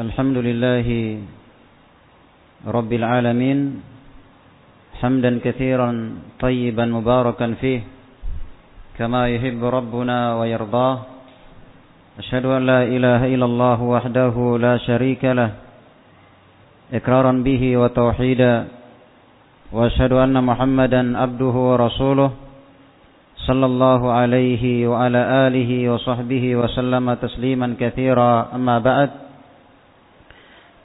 الحمد 0.00 0.38
لله 0.48 0.88
رب 2.64 2.90
العالمين 3.00 3.58
حمدا 5.00 5.32
كثيرا 5.44 5.90
طيبا 6.40 6.84
مباركا 6.88 7.46
فيه 7.60 7.80
كما 8.96 9.28
يحب 9.28 9.60
ربنا 9.60 10.40
ويرضاه. 10.40 10.96
أشهد 12.18 12.44
أن 12.48 12.62
لا 12.64 12.80
إله 12.88 13.20
إلا 13.34 13.44
الله 13.44 13.78
وحده 13.82 14.36
لا 14.56 14.74
شريك 14.88 15.24
له 15.24 15.50
إكرارا 16.96 17.32
به 17.44 17.62
وتوحيدا. 17.76 18.54
وأشهد 19.72 20.12
أن 20.12 20.36
محمدا 20.44 21.02
عبده 21.18 21.54
ورسوله 21.68 22.30
صلى 23.36 23.66
الله 23.66 24.00
عليه 24.12 24.64
وعلى 24.88 25.20
آله 25.46 25.70
وصحبه 25.92 26.44
وسلم 26.56 27.06
تسليما 27.14 27.76
كثيرا. 27.80 28.48
أما 28.56 28.78
بعد 28.78 29.10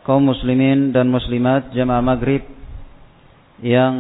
kaum 0.06 0.22
muslimin 0.22 0.94
dan 0.94 1.10
muslimat 1.10 1.74
jamaah 1.74 2.06
maghrib 2.06 2.46
yang 3.66 3.94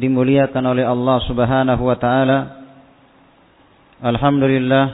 dimuliakan 0.00 0.64
oleh 0.72 0.88
Allah 0.88 1.20
subhanahu 1.28 1.82
wa 1.84 1.96
ta'ala. 2.00 2.38
Alhamdulillah 4.00 4.86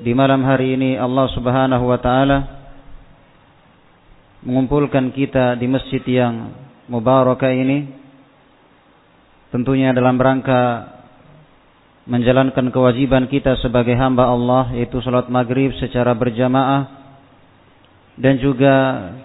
di 0.00 0.10
malam 0.16 0.42
hari 0.48 0.80
ini 0.80 0.96
Allah 0.96 1.28
subhanahu 1.36 1.84
wa 1.84 1.98
ta'ala 2.00 2.38
mengumpulkan 4.48 5.12
kita 5.12 5.60
di 5.60 5.68
masjid 5.68 6.00
yang 6.08 6.56
mubarakah 6.88 7.52
ini. 7.52 7.84
Tentunya 9.52 9.92
dalam 9.92 10.16
rangka 10.16 10.88
menjalankan 12.08 12.72
kewajiban 12.72 13.28
kita 13.28 13.60
sebagai 13.60 13.92
hamba 13.92 14.32
Allah 14.32 14.72
yaitu 14.72 15.04
salat 15.04 15.28
maghrib 15.28 15.72
secara 15.76 16.16
berjamaah 16.16 17.03
dan 18.14 18.38
juga 18.38 18.74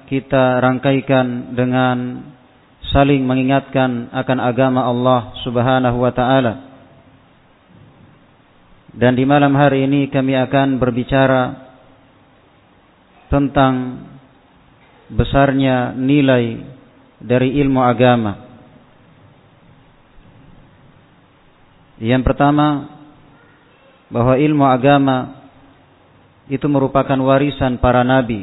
kita 0.09 0.57
rangkaikan 0.57 1.53
dengan 1.53 2.25
saling 2.89 3.21
mengingatkan 3.21 4.09
akan 4.09 4.39
agama 4.41 4.81
Allah 4.81 5.37
Subhanahu 5.45 5.97
wa 6.01 6.09
taala. 6.13 6.53
Dan 8.89 9.13
di 9.13 9.21
malam 9.29 9.53
hari 9.53 9.85
ini 9.85 10.09
kami 10.09 10.33
akan 10.33 10.81
berbicara 10.81 11.69
tentang 13.29 14.01
besarnya 15.13 15.93
nilai 15.93 16.65
dari 17.21 17.61
ilmu 17.61 17.85
agama. 17.85 18.49
Yang 22.01 22.25
pertama 22.25 22.89
bahwa 24.09 24.33
ilmu 24.33 24.65
agama 24.65 25.45
itu 26.49 26.65
merupakan 26.65 27.19
warisan 27.21 27.77
para 27.77 28.01
nabi 28.01 28.41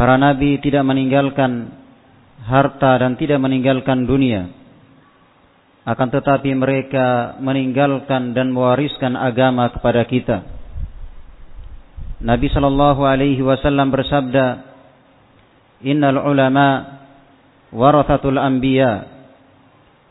Para 0.00 0.16
nabi 0.16 0.56
tidak 0.64 0.80
meninggalkan 0.80 1.76
harta 2.48 2.96
dan 3.04 3.20
tidak 3.20 3.36
meninggalkan 3.36 4.08
dunia. 4.08 4.48
Akan 5.84 6.08
tetapi 6.08 6.56
mereka 6.56 7.36
meninggalkan 7.36 8.32
dan 8.32 8.48
mewariskan 8.48 9.12
agama 9.12 9.68
kepada 9.68 10.08
kita. 10.08 10.40
Nabi 12.24 12.48
sallallahu 12.48 13.04
alaihi 13.04 13.44
wasallam 13.44 13.92
bersabda, 13.92 14.46
"Innal 15.84 16.16
ulama 16.16 16.96
warathatul 17.68 18.40
anbiya 18.40 19.04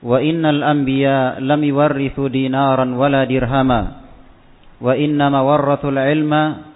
wa 0.06 0.22
innal 0.22 0.70
anbiya 0.70 1.42
lam 1.42 1.66
yuwarrithu 1.66 2.30
dinaran 2.30 2.94
wala 2.94 3.26
dirhama 3.26 4.06
wa 4.78 4.94
innama 4.94 5.42
warrathul 5.42 5.98
ilma 5.98 6.70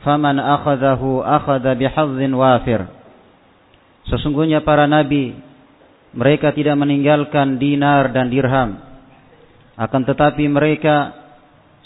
faman 0.00 0.40
akhadahu 0.40 1.20
akhadha 1.24 1.76
bihazzin 1.76 2.32
wafir. 2.32 2.88
Sesungguhnya 4.08 4.64
para 4.64 4.88
nabi 4.88 5.36
mereka 6.10 6.50
tidak 6.50 6.74
meninggalkan 6.74 7.60
dinar 7.60 8.10
dan 8.10 8.32
dirham. 8.32 8.80
Akan 9.78 10.02
tetapi 10.04 10.44
mereka 10.50 11.14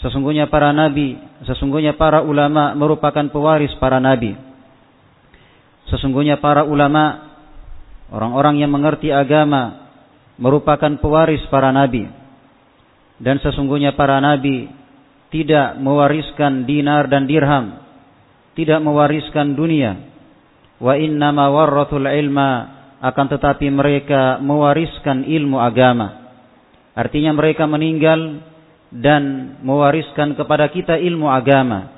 sesungguhnya 0.01 0.49
para 0.49 0.73
nabi, 0.75 1.15
sesungguhnya 1.45 1.95
para 1.95 2.25
ulama 2.25 2.73
merupakan 2.73 3.23
pewaris 3.29 3.71
para 3.77 4.01
nabi. 4.01 4.35
Sesungguhnya 5.85 6.41
para 6.41 6.65
ulama 6.65 7.37
orang-orang 8.09 8.65
yang 8.65 8.73
mengerti 8.73 9.13
agama 9.13 9.85
merupakan 10.41 10.97
pewaris 10.97 11.45
para 11.53 11.69
nabi. 11.69 12.09
Dan 13.15 13.39
sesungguhnya 13.39 13.95
para 13.95 14.19
nabi 14.19 14.67
tidak 15.31 15.79
mewariskan 15.79 16.67
dinar 16.67 17.07
dan 17.07 17.29
dirham 17.29 17.84
tidak 18.55 18.79
mewariskan 18.81 19.53
dunia. 19.53 19.99
Wa 20.79 20.95
innama 20.99 21.51
warrathul 21.51 22.07
ilma 22.07 22.75
akan 23.03 23.25
tetapi 23.37 23.67
mereka 23.69 24.39
mewariskan 24.41 25.27
ilmu 25.27 25.59
agama. 25.61 26.25
Artinya 26.95 27.35
mereka 27.35 27.67
meninggal 27.67 28.39
dan 28.89 29.55
mewariskan 29.61 30.33
kepada 30.39 30.71
kita 30.71 30.95
ilmu 30.95 31.27
agama. 31.27 31.91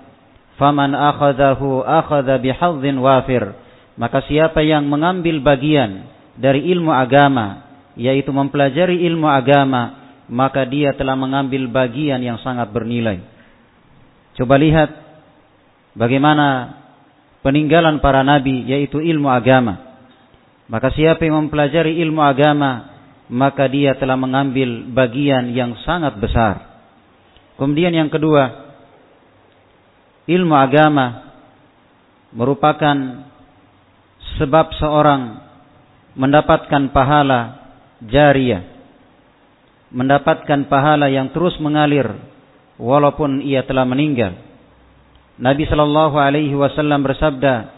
Faman 0.58 0.98
akhadahu 0.98 1.86
akhadha 1.86 2.42
bihadzin 2.42 2.98
wafir. 2.98 3.54
Maka 3.98 4.26
siapa 4.26 4.66
yang 4.66 4.90
mengambil 4.90 5.42
bagian 5.42 6.06
dari 6.38 6.70
ilmu 6.70 6.90
agama, 6.94 7.66
yaitu 7.98 8.30
mempelajari 8.30 9.06
ilmu 9.06 9.26
agama, 9.26 10.14
maka 10.30 10.66
dia 10.66 10.94
telah 10.94 11.18
mengambil 11.18 11.66
bagian 11.70 12.22
yang 12.22 12.38
sangat 12.42 12.70
bernilai. 12.70 13.22
Coba 14.38 14.58
lihat 14.58 15.07
bagaimana 15.98 16.78
peninggalan 17.42 17.98
para 18.00 18.22
nabi 18.22 18.70
yaitu 18.70 19.02
ilmu 19.02 19.28
agama. 19.28 19.98
Maka 20.70 20.94
siapa 20.94 21.24
yang 21.26 21.48
mempelajari 21.48 21.98
ilmu 22.06 22.22
agama, 22.22 22.92
maka 23.32 23.66
dia 23.72 23.96
telah 23.98 24.20
mengambil 24.20 24.86
bagian 24.92 25.52
yang 25.52 25.74
sangat 25.84 26.20
besar. 26.20 26.64
Kemudian 27.58 27.96
yang 27.96 28.12
kedua, 28.12 28.68
ilmu 30.28 30.54
agama 30.54 31.34
merupakan 32.36 33.26
sebab 34.38 34.76
seorang 34.76 35.22
mendapatkan 36.14 36.92
pahala 36.92 37.40
jariah, 38.04 38.68
mendapatkan 39.90 40.68
pahala 40.68 41.08
yang 41.08 41.32
terus 41.32 41.56
mengalir 41.64 42.12
walaupun 42.76 43.40
ia 43.42 43.64
telah 43.64 43.88
meninggal. 43.88 44.47
Nabi 45.38 45.70
sallallahu 45.70 46.18
alaihi 46.18 46.58
wasallam 46.58 47.06
bersabda, 47.06 47.70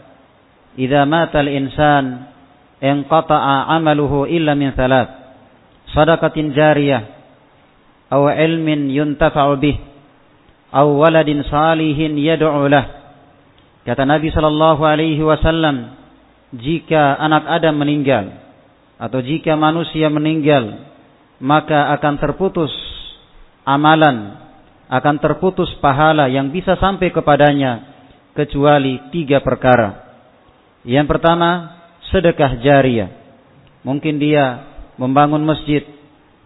"Idza 0.80 1.04
mata 1.04 1.44
al-insan 1.44 2.32
inqata'a 2.80 3.68
'amaluhu 3.76 4.24
illa 4.32 4.56
min 4.56 4.72
thalath: 4.72 5.12
shadaqatin 5.92 6.56
jariyah 6.56 7.04
aw 8.16 8.32
ilmin 8.32 8.88
yuntafa'u 8.88 9.60
bih 9.60 9.76
aw 10.72 10.88
waladin 10.88 11.44
salihin 11.44 12.16
yad'u 12.16 12.72
lah." 12.72 12.86
Kata 13.84 14.08
Nabi 14.08 14.32
sallallahu 14.32 14.82
alaihi 14.88 15.20
wasallam, 15.20 16.00
jika 16.56 17.20
anak 17.20 17.44
Adam 17.48 17.76
meninggal 17.76 18.40
atau 18.96 19.20
jika 19.20 19.60
manusia 19.60 20.08
meninggal, 20.08 20.80
maka 21.44 21.92
akan 21.96 22.16
terputus 22.20 22.72
amalan 23.68 24.49
akan 24.90 25.22
terputus 25.22 25.70
pahala 25.78 26.26
yang 26.26 26.50
bisa 26.50 26.74
sampai 26.82 27.14
kepadanya 27.14 27.86
kecuali 28.34 28.98
tiga 29.14 29.38
perkara. 29.46 30.10
Yang 30.82 31.08
pertama, 31.14 31.78
sedekah 32.10 32.58
jariah. 32.66 33.14
Mungkin 33.86 34.18
dia 34.18 34.66
membangun 34.98 35.46
masjid, 35.46 35.86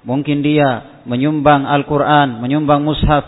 mungkin 0.03 0.43
dia 0.43 1.01
menyumbang 1.07 1.63
Al-Qur'an, 1.63 2.43
menyumbang 2.43 2.83
mushaf, 2.83 3.23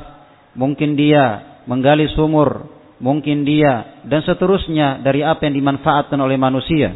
mungkin 0.53 0.99
dia 0.99 1.57
menggali 1.65 2.11
sumur, 2.11 2.67
mungkin 2.99 3.47
dia 3.47 4.03
dan 4.03 4.19
seterusnya 4.21 4.99
dari 4.99 5.23
apa 5.23 5.47
yang 5.47 5.55
dimanfaatkan 5.63 6.19
oleh 6.19 6.35
manusia. 6.35 6.95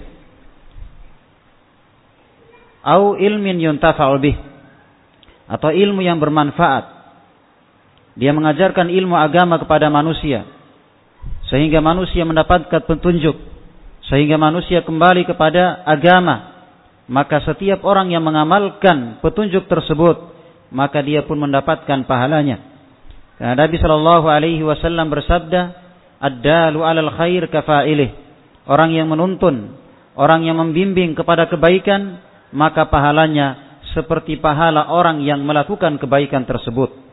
Au 2.83 3.15
ilmin 3.15 3.59
yuntafa'u 3.59 4.15
bih 4.19 4.37
atau 5.49 5.71
ilmu 5.73 5.99
yang 6.05 6.21
bermanfaat 6.21 6.98
dia 8.19 8.35
mengajarkan 8.35 8.91
ilmu 8.91 9.15
agama 9.15 9.55
kepada 9.55 9.87
manusia. 9.87 10.43
Sehingga 11.47 11.79
manusia 11.79 12.27
mendapatkan 12.27 12.83
petunjuk. 12.83 13.39
Sehingga 14.11 14.35
manusia 14.35 14.83
kembali 14.83 15.23
kepada 15.23 15.87
agama. 15.87 16.67
Maka 17.07 17.39
setiap 17.47 17.79
orang 17.87 18.11
yang 18.11 18.19
mengamalkan 18.27 19.23
petunjuk 19.23 19.71
tersebut. 19.71 20.35
Maka 20.67 20.99
dia 20.99 21.23
pun 21.23 21.39
mendapatkan 21.39 22.03
pahalanya. 22.03 22.59
Karena 23.39 23.55
Nabi 23.55 23.79
Shallallahu 23.79 24.27
Alaihi 24.27 24.67
Wasallam 24.67 25.07
bersabda, 25.07 25.61
"Ad-dalu 26.19 26.83
alal 26.83 27.15
khair 27.15 27.47
kafailih." 27.47 28.11
Orang 28.67 28.91
yang 28.91 29.07
menuntun, 29.07 29.79
orang 30.19 30.43
yang 30.43 30.59
membimbing 30.59 31.15
kepada 31.15 31.47
kebaikan, 31.47 32.19
maka 32.51 32.91
pahalanya 32.91 33.79
seperti 33.95 34.37
pahala 34.37 34.91
orang 34.91 35.23
yang 35.23 35.41
melakukan 35.41 35.97
kebaikan 35.97 36.43
tersebut. 36.45 37.08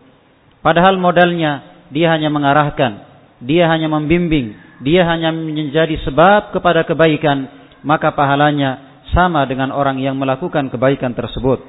Padahal 0.67 0.99
modalnya 0.99 1.63
dia 1.95 2.11
hanya 2.11 2.27
mengarahkan, 2.27 3.07
dia 3.39 3.71
hanya 3.71 3.87
membimbing, 3.87 4.59
dia 4.83 5.07
hanya 5.07 5.31
menjadi 5.31 5.95
sebab 6.03 6.51
kepada 6.51 6.83
kebaikan, 6.83 7.47
maka 7.87 8.11
pahalanya 8.11 8.99
sama 9.15 9.47
dengan 9.47 9.71
orang 9.71 10.03
yang 10.03 10.19
melakukan 10.19 10.67
kebaikan 10.67 11.15
tersebut. 11.15 11.63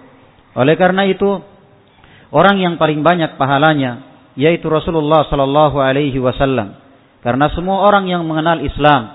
Oleh 0.57 0.73
karena 0.73 1.05
itu, 1.05 1.29
orang 2.33 2.57
yang 2.57 2.81
paling 2.81 3.05
banyak 3.05 3.37
pahalanya 3.37 4.01
yaitu 4.33 4.65
Rasulullah 4.65 5.29
sallallahu 5.29 5.77
alaihi 5.77 6.17
wasallam. 6.17 6.81
Karena 7.21 7.53
semua 7.53 7.85
orang 7.85 8.09
yang 8.09 8.25
mengenal 8.25 8.65
Islam, 8.65 9.13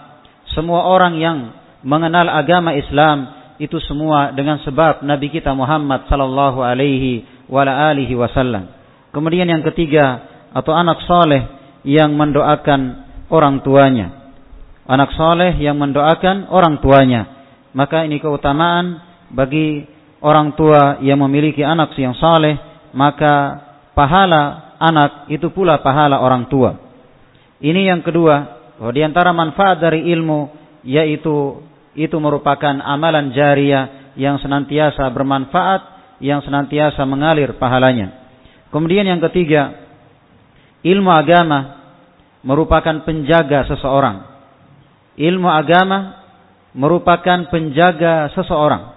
semua 0.55 0.87
orang 0.87 1.19
yang 1.19 1.59
mengenal 1.83 2.31
agama 2.31 2.71
Islam 2.79 3.35
itu 3.59 3.83
semua 3.83 4.31
dengan 4.31 4.63
sebab 4.63 5.03
Nabi 5.03 5.27
kita 5.27 5.51
Muhammad 5.59 6.07
sallallahu 6.07 6.63
alaihi 6.63 7.27
wasallam. 7.51 8.82
Kemudian 9.13 9.45
yang 9.45 9.61
ketiga 9.61 10.25
atau 10.57 10.73
anak 10.73 11.05
soleh 11.05 11.45
yang 11.85 12.17
mendoakan 12.17 12.81
orang 13.29 13.61
tuanya. 13.61 14.33
Anak 14.89 15.13
soleh 15.15 15.53
yang 15.61 15.77
mendoakan 15.77 16.49
orang 16.49 16.81
tuanya. 16.81 17.29
Maka 17.77 18.09
ini 18.09 18.21
keutamaan 18.21 19.01
bagi 19.33 19.85
orang 20.25 20.57
tua 20.57 21.01
yang 21.05 21.21
memiliki 21.21 21.61
anak 21.61 21.93
yang 22.01 22.17
soleh. 22.17 22.57
Maka 22.97 23.61
pahala 23.93 24.77
anak 24.81 25.29
itu 25.29 25.53
pula 25.53 25.81
pahala 25.85 26.21
orang 26.21 26.49
tua. 26.49 26.77
Ini 27.61 27.93
yang 27.93 28.01
kedua. 28.01 28.65
Di 28.83 29.01
antara 29.05 29.31
manfaat 29.31 29.79
dari 29.79 30.09
ilmu 30.11 30.51
yaitu 30.83 31.63
itu 31.93 32.17
merupakan 32.19 32.81
amalan 32.83 33.31
jariah 33.31 34.13
yang 34.17 34.41
senantiasa 34.41 35.07
bermanfaat, 35.13 35.81
yang 36.25 36.41
senantiasa 36.41 37.05
mengalir 37.05 37.55
pahalanya. 37.61 38.22
Kemudian 38.73 39.05
yang 39.05 39.21
ketiga, 39.29 39.77
ilmu 40.81 41.13
agama 41.13 41.77
merupakan 42.41 43.05
penjaga 43.05 43.69
seseorang. 43.69 44.25
Ilmu 45.21 45.45
agama 45.45 46.25
merupakan 46.73 47.53
penjaga 47.53 48.33
seseorang. 48.33 48.97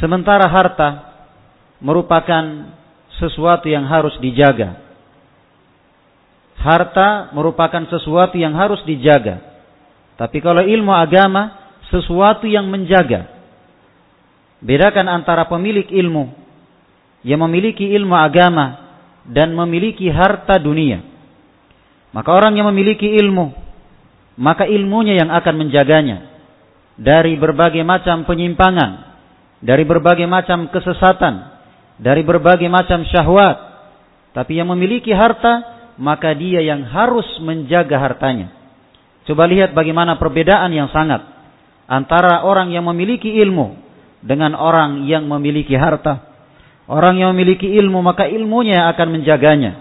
Sementara 0.00 0.48
harta 0.48 0.88
merupakan 1.84 2.72
sesuatu 3.20 3.68
yang 3.68 3.84
harus 3.84 4.16
dijaga. 4.16 4.80
Harta 6.56 7.30
merupakan 7.36 7.84
sesuatu 7.92 8.40
yang 8.40 8.56
harus 8.56 8.80
dijaga. 8.88 9.44
Tapi 10.16 10.40
kalau 10.40 10.64
ilmu 10.64 10.90
agama 10.96 11.52
sesuatu 11.92 12.48
yang 12.48 12.64
menjaga. 12.72 13.28
Bedakan 14.64 15.12
antara 15.12 15.44
pemilik 15.44 15.84
ilmu 15.84 16.32
yang 17.20 17.44
memiliki 17.44 17.92
ilmu 17.92 18.16
agama 18.16 18.85
dan 19.30 19.54
memiliki 19.54 20.06
harta 20.10 20.58
dunia. 20.58 21.02
Maka 22.14 22.30
orang 22.32 22.56
yang 22.56 22.70
memiliki 22.72 23.06
ilmu, 23.18 23.52
maka 24.38 24.64
ilmunya 24.64 25.20
yang 25.20 25.28
akan 25.28 25.54
menjaganya 25.66 26.36
dari 26.96 27.36
berbagai 27.36 27.84
macam 27.84 28.24
penyimpangan, 28.24 29.16
dari 29.60 29.84
berbagai 29.84 30.24
macam 30.24 30.72
kesesatan, 30.72 31.56
dari 32.00 32.24
berbagai 32.24 32.68
macam 32.68 33.04
syahwat. 33.08 33.56
Tapi 34.32 34.60
yang 34.60 34.68
memiliki 34.68 35.12
harta, 35.12 35.76
maka 35.96 36.36
dia 36.36 36.60
yang 36.60 36.84
harus 36.84 37.26
menjaga 37.40 37.96
hartanya. 37.96 38.52
Coba 39.26 39.48
lihat 39.48 39.74
bagaimana 39.74 40.20
perbedaan 40.20 40.70
yang 40.70 40.92
sangat 40.92 41.24
antara 41.88 42.46
orang 42.46 42.70
yang 42.70 42.86
memiliki 42.86 43.32
ilmu 43.42 43.74
dengan 44.22 44.54
orang 44.54 45.08
yang 45.08 45.26
memiliki 45.26 45.74
harta. 45.74 46.35
Orang 46.86 47.18
yang 47.18 47.34
memiliki 47.34 47.66
ilmu 47.66 47.98
maka 47.98 48.30
ilmunya 48.30 48.86
akan 48.94 49.18
menjaganya 49.18 49.72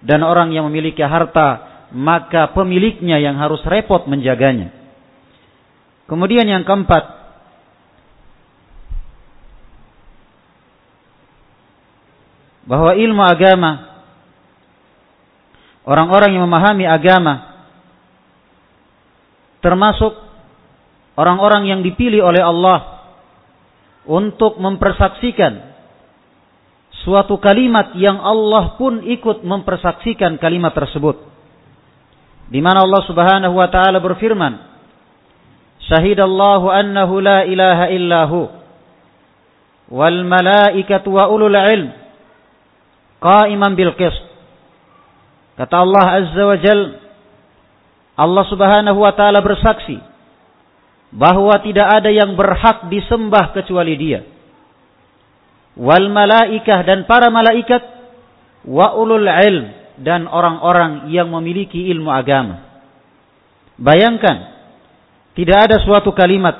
dan 0.00 0.24
orang 0.24 0.56
yang 0.56 0.64
memiliki 0.72 1.04
harta 1.04 1.68
maka 1.92 2.54
pemiliknya 2.56 3.20
yang 3.20 3.36
harus 3.36 3.60
repot 3.68 4.08
menjaganya. 4.08 4.72
Kemudian 6.08 6.48
yang 6.48 6.66
keempat, 6.66 7.20
bahwa 12.70 12.94
ilmu 12.94 13.22
agama 13.26 13.90
orang-orang 15.82 16.38
yang 16.38 16.46
memahami 16.46 16.86
agama 16.86 17.66
termasuk 19.58 20.14
orang-orang 21.18 21.66
yang 21.66 21.80
dipilih 21.82 22.22
oleh 22.22 22.38
Allah 22.38 23.10
untuk 24.06 24.62
mempersaksikan 24.62 25.69
suatu 27.04 27.40
kalimat 27.40 27.96
yang 27.96 28.20
Allah 28.20 28.76
pun 28.76 29.00
ikut 29.04 29.44
mempersaksikan 29.44 30.36
kalimat 30.36 30.76
tersebut. 30.76 31.16
Di 32.50 32.58
mana 32.58 32.82
Allah 32.82 33.02
Subhanahu 33.06 33.54
wa 33.56 33.68
taala 33.70 34.02
berfirman, 34.02 34.58
"Syahidallahu 35.86 36.66
annahu 36.68 37.22
la 37.22 37.46
ilaha 37.46 37.86
illahu 37.94 38.40
wal 39.90 40.20
malaikatu 40.26 41.14
wa 41.14 41.30
ulul 41.30 41.54
ilm 41.54 41.94
qa'iman 43.22 43.72
bil 43.78 43.94
qist." 43.94 44.20
Kata 45.56 45.76
Allah 45.78 46.06
Azza 46.24 46.42
wa 46.42 46.56
Jal, 46.58 46.80
Allah 48.18 48.44
Subhanahu 48.50 48.98
wa 48.98 49.12
taala 49.14 49.40
bersaksi 49.40 50.00
bahwa 51.14 51.54
tidak 51.62 51.86
ada 51.86 52.10
yang 52.10 52.34
berhak 52.34 52.86
disembah 52.90 53.54
kecuali 53.54 53.94
Dia 53.98 54.20
wal 55.80 56.12
malaikah 56.12 56.84
dan 56.84 57.08
para 57.08 57.32
malaikat 57.32 57.80
wa 58.68 58.92
ulul 59.00 59.24
ilm 59.24 59.66
dan 59.96 60.28
orang-orang 60.28 61.08
yang 61.08 61.32
memiliki 61.32 61.88
ilmu 61.88 62.12
agama. 62.12 62.84
Bayangkan 63.80 64.60
tidak 65.32 65.72
ada 65.72 65.76
suatu 65.80 66.12
kalimat 66.12 66.52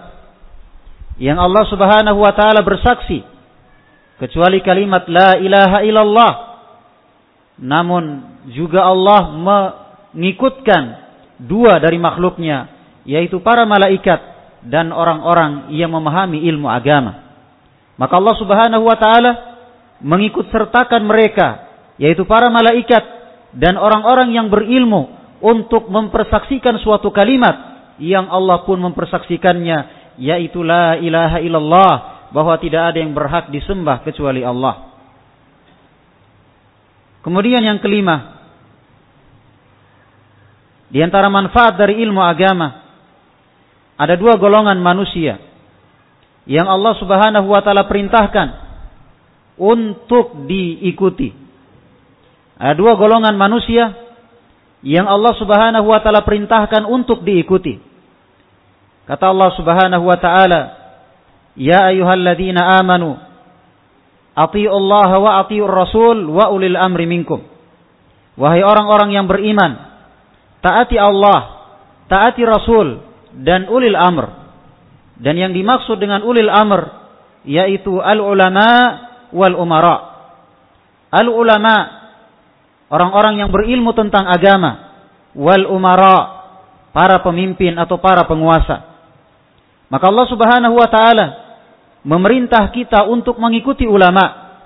yang 1.21 1.37
Allah 1.37 1.69
Subhanahu 1.69 2.17
wa 2.17 2.33
taala 2.33 2.65
bersaksi 2.65 3.21
kecuali 4.17 4.65
kalimat 4.65 5.05
la 5.05 5.37
ilaha 5.37 5.79
illallah. 5.85 6.33
Namun 7.61 8.05
juga 8.57 8.89
Allah 8.89 9.37
mengikutkan 9.37 10.83
dua 11.45 11.77
dari 11.77 12.01
makhluknya 12.01 12.73
yaitu 13.05 13.37
para 13.45 13.69
malaikat 13.69 14.21
dan 14.65 14.93
orang-orang 14.93 15.73
yang 15.73 15.93
memahami 15.93 16.41
ilmu 16.49 16.69
agama. 16.73 17.30
Maka 18.01 18.17
Allah 18.17 18.37
Subhanahu 18.41 18.89
wa 18.89 18.97
taala 18.97 19.33
mengikut 20.01 20.49
sertakan 20.49 21.05
mereka 21.05 21.69
yaitu 22.01 22.25
para 22.25 22.49
malaikat 22.49 23.05
dan 23.53 23.77
orang-orang 23.77 24.33
yang 24.33 24.49
berilmu 24.49 25.13
untuk 25.45 25.93
mempersaksikan 25.93 26.81
suatu 26.81 27.13
kalimat 27.13 27.77
yang 28.01 28.25
Allah 28.33 28.65
pun 28.65 28.81
mempersaksikannya 28.81 30.01
yaitu 30.17 30.65
la 30.65 30.97
ilaha 30.97 31.45
illallah 31.45 31.95
bahwa 32.33 32.57
tidak 32.57 32.97
ada 32.97 33.05
yang 33.05 33.13
berhak 33.13 33.53
disembah 33.53 34.01
kecuali 34.01 34.41
Allah. 34.41 34.89
Kemudian 37.21 37.61
yang 37.61 37.85
kelima 37.85 38.41
di 40.89 41.05
antara 41.05 41.29
manfaat 41.29 41.77
dari 41.77 42.01
ilmu 42.01 42.25
agama 42.25 42.81
ada 44.01 44.17
dua 44.17 44.41
golongan 44.41 44.81
manusia 44.81 45.50
yang 46.51 46.67
Allah 46.67 46.99
Subhanahu 46.99 47.47
wa 47.47 47.63
taala 47.63 47.87
perintahkan 47.87 48.49
untuk 49.55 50.51
diikuti. 50.51 51.31
Ada 52.59 52.75
dua 52.75 52.99
golongan 52.99 53.39
manusia 53.39 53.95
yang 54.83 55.07
Allah 55.07 55.31
Subhanahu 55.39 55.87
wa 55.87 56.03
taala 56.03 56.27
perintahkan 56.27 56.83
untuk 56.91 57.23
diikuti. 57.23 57.79
Kata 59.07 59.31
Allah 59.31 59.51
Subhanahu 59.55 60.05
wa 60.11 60.19
taala, 60.19 60.61
"Ya 61.55 61.87
ayyuhalladzina 61.87 62.83
amanu 62.83 63.15
Allah 64.35 65.11
wa 65.23 65.31
atii'ur 65.47 65.71
rasul 65.71 66.27
wa 66.35 66.51
ulil 66.51 66.75
amri 66.75 67.07
minkum." 67.07 67.47
Wahai 68.35 68.65
orang-orang 68.65 69.15
yang 69.15 69.29
beriman, 69.29 69.77
taati 70.65 70.97
Allah, 70.97 71.61
taati 72.09 72.41
Rasul 72.41 73.05
dan 73.37 73.69
ulil 73.69 73.95
amr 73.95 74.40
dan 75.21 75.37
yang 75.37 75.53
dimaksud 75.53 76.01
dengan 76.01 76.25
ulil 76.25 76.49
amr 76.49 76.89
yaitu 77.45 78.01
al-ulama 78.01 78.69
wal 79.33 79.57
umara. 79.57 79.97
Al-ulama 81.13 81.75
orang-orang 82.89 83.45
yang 83.45 83.51
berilmu 83.53 83.93
tentang 83.93 84.27
agama 84.27 84.97
wal 85.37 85.69
umara 85.69 86.41
para 86.91 87.21
pemimpin 87.21 87.77
atau 87.77 88.01
para 88.01 88.25
penguasa. 88.27 88.89
Maka 89.93 90.05
Allah 90.09 90.27
Subhanahu 90.31 90.75
wa 90.75 90.89
taala 90.89 91.27
memerintah 92.01 92.73
kita 92.73 93.05
untuk 93.05 93.37
mengikuti 93.37 93.85
ulama, 93.85 94.57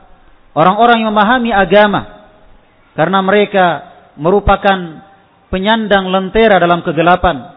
orang-orang 0.54 1.02
yang 1.02 1.10
memahami 1.10 1.50
agama 1.50 2.30
karena 2.94 3.18
mereka 3.26 3.66
merupakan 4.14 5.02
penyandang 5.50 6.06
lentera 6.10 6.62
dalam 6.62 6.82
kegelapan 6.86 7.53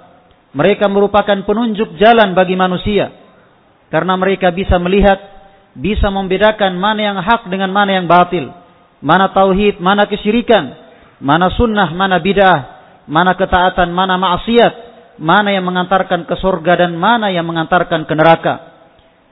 mereka 0.57 0.89
merupakan 0.89 1.37
penunjuk 1.45 2.01
jalan 2.01 2.33
bagi 2.33 2.57
manusia. 2.57 3.13
Karena 3.93 4.17
mereka 4.17 4.49
bisa 4.49 4.81
melihat, 4.81 5.21
bisa 5.77 6.09
membedakan 6.09 6.73
mana 6.81 7.13
yang 7.13 7.17
hak 7.21 7.45
dengan 7.45 7.69
mana 7.69 7.93
yang 7.93 8.09
batil. 8.09 8.49
Mana 8.97 9.29
tauhid, 9.29 9.77
mana 9.77 10.09
kesyirikan. 10.09 10.73
Mana 11.21 11.53
sunnah, 11.53 11.93
mana 11.93 12.17
bid'ah. 12.17 12.59
Mana 13.05 13.37
ketaatan, 13.37 13.93
mana 13.93 14.17
maksiat. 14.17 14.89
mana 15.17 15.49
yang 15.49 15.65
mengantarkan 15.65 16.29
ke 16.29 16.37
surga 16.37 16.85
dan 16.85 16.93
mana 16.93 17.33
yang 17.33 17.41
mengantarkan 17.41 18.05
ke 18.05 18.13
neraka. 18.13 18.53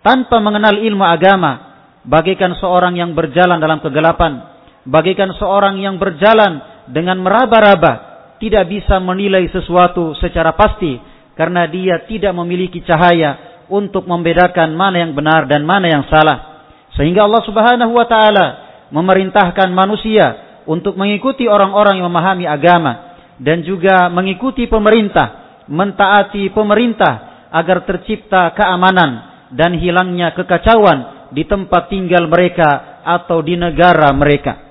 Tanpa 0.02 0.42
mengenal 0.42 0.82
ilmu 0.82 1.06
agama, 1.06 1.62
bagaikan 2.02 2.58
seorang 2.58 2.98
yang 2.98 3.14
berjalan 3.14 3.62
dalam 3.62 3.78
kegelapan, 3.86 4.50
bagaikan 4.82 5.30
seorang 5.38 5.78
yang 5.78 6.02
berjalan 6.02 6.58
dengan 6.90 7.22
meraba-raba, 7.22 7.94
tidak 8.42 8.66
bisa 8.66 8.98
menilai 8.98 9.46
sesuatu 9.54 10.18
secara 10.18 10.58
pasti 10.58 10.98
karena 11.36 11.68
dia 11.68 12.04
tidak 12.08 12.32
memiliki 12.36 12.82
cahaya 12.84 13.64
untuk 13.68 14.08
membedakan 14.08 14.74
mana 14.74 15.04
yang 15.04 15.12
benar 15.12 15.48
dan 15.48 15.64
mana 15.68 15.88
yang 15.92 16.04
salah. 16.08 16.68
Sehingga 16.96 17.28
Allah 17.28 17.44
Subhanahu 17.44 17.92
wa 17.92 18.08
taala 18.08 18.46
memerintahkan 18.90 19.70
manusia 19.76 20.60
untuk 20.66 20.96
mengikuti 20.96 21.46
orang-orang 21.46 22.00
yang 22.00 22.08
memahami 22.10 22.46
agama 22.48 23.16
dan 23.38 23.62
juga 23.68 24.08
mengikuti 24.08 24.66
pemerintah, 24.66 25.64
mentaati 25.68 26.50
pemerintah 26.56 27.48
agar 27.52 27.84
tercipta 27.84 28.52
keamanan 28.56 29.12
dan 29.52 29.76
hilangnya 29.76 30.32
kekacauan 30.34 31.30
di 31.36 31.44
tempat 31.44 31.92
tinggal 31.92 32.32
mereka 32.32 33.04
atau 33.04 33.44
di 33.44 33.60
negara 33.60 34.10
mereka. 34.16 34.66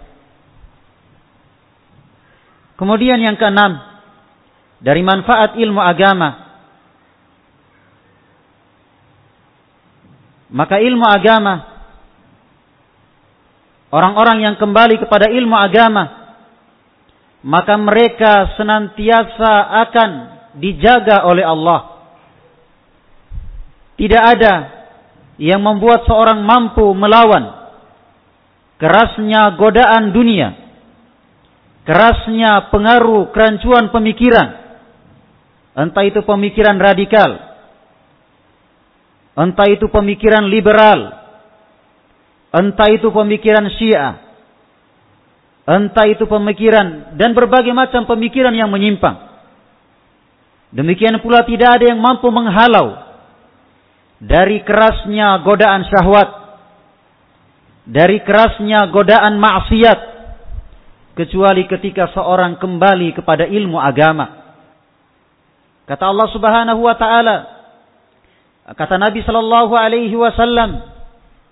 Kemudian 2.74 3.22
yang 3.22 3.38
keenam, 3.38 3.78
dari 4.82 5.00
manfaat 5.06 5.54
ilmu 5.54 5.78
agama, 5.78 6.43
maka 10.54 10.78
ilmu 10.78 11.02
agama, 11.02 11.66
orang-orang 13.90 14.46
yang 14.46 14.54
kembali 14.54 15.02
kepada 15.02 15.26
ilmu 15.26 15.58
agama, 15.58 16.04
maka 17.42 17.74
mereka 17.74 18.54
senantiasa 18.54 19.52
akan 19.82 20.10
dijaga 20.62 21.26
oleh 21.26 21.42
Allah. 21.42 21.80
Tidak 23.98 24.22
ada 24.22 24.54
yang 25.42 25.58
membuat 25.58 26.06
seorang 26.06 26.38
mampu 26.46 26.86
melawan 26.94 27.66
kerasnya 28.78 29.58
godaan 29.58 30.14
dunia, 30.14 30.54
kerasnya 31.82 32.70
pengaruh 32.70 33.34
kerancuan 33.34 33.90
pemikiran, 33.90 34.48
entah 35.78 36.04
itu 36.06 36.22
pemikiran 36.22 36.78
radikal, 36.78 37.53
entah 39.34 39.68
itu 39.70 39.86
pemikiran 39.90 40.46
liberal, 40.46 41.14
entah 42.54 42.88
itu 42.90 43.10
pemikiran 43.10 43.66
syiah, 43.74 44.24
Entah 45.64 46.04
itu 46.04 46.28
pemikiran 46.28 47.16
dan 47.16 47.32
berbagai 47.32 47.72
macam 47.72 48.04
pemikiran 48.04 48.52
yang 48.52 48.68
menyimpang. 48.68 49.32
Demikian 50.76 51.16
pula 51.24 51.40
tidak 51.48 51.80
ada 51.80 51.88
yang 51.88 52.04
mampu 52.04 52.28
menghalau 52.28 53.00
dari 54.20 54.60
kerasnya 54.60 55.40
godaan 55.40 55.88
syahwat, 55.88 56.28
dari 57.88 58.20
kerasnya 58.20 58.92
godaan 58.92 59.40
maksiat, 59.40 59.98
kecuali 61.16 61.64
ketika 61.64 62.12
seorang 62.12 62.60
kembali 62.60 63.16
kepada 63.16 63.48
ilmu 63.48 63.80
agama. 63.80 64.44
Kata 65.88 66.12
Allah 66.12 66.28
Subhanahu 66.28 66.80
wa 66.84 66.96
taala, 67.00 67.36
Kata 68.64 68.96
Nabi 68.96 69.20
sallallahu 69.20 69.76
alaihi 69.76 70.16
wasallam, 70.16 70.94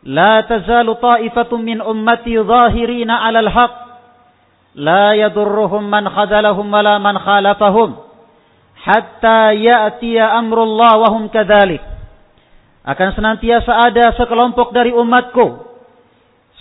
لا 0.03 0.41
تزال 0.41 1.01
طائفة 1.01 1.57
من 1.57 1.79
أمتي 1.83 2.35
ظاهرين 2.43 3.11
على 3.11 3.41
الحق 3.41 3.77
لا 4.75 5.13
يضرهم 5.13 5.91
من 5.91 6.09
خذلهم 6.11 6.75
ولا 6.75 6.99
من 6.99 7.19
خالفهم 7.19 7.91
حتى 8.77 9.41
يأتي 9.55 10.23
أمر 10.23 10.63
الله 10.63 10.93
وهم 10.99 11.29
كذلك 11.29 11.83
Akan 12.83 13.15
senantiasa 13.15 13.71
ada 13.79 14.11
sekelompok 14.19 14.75
dari 14.75 14.91
umatku. 14.91 15.71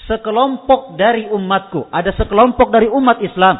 Sekelompok 0.06 0.94
dari 0.94 1.26
umatku, 1.26 1.90
ada 1.90 2.14
sekelompok 2.14 2.70
dari 2.70 2.86
umat 2.86 3.26
Islam. 3.26 3.58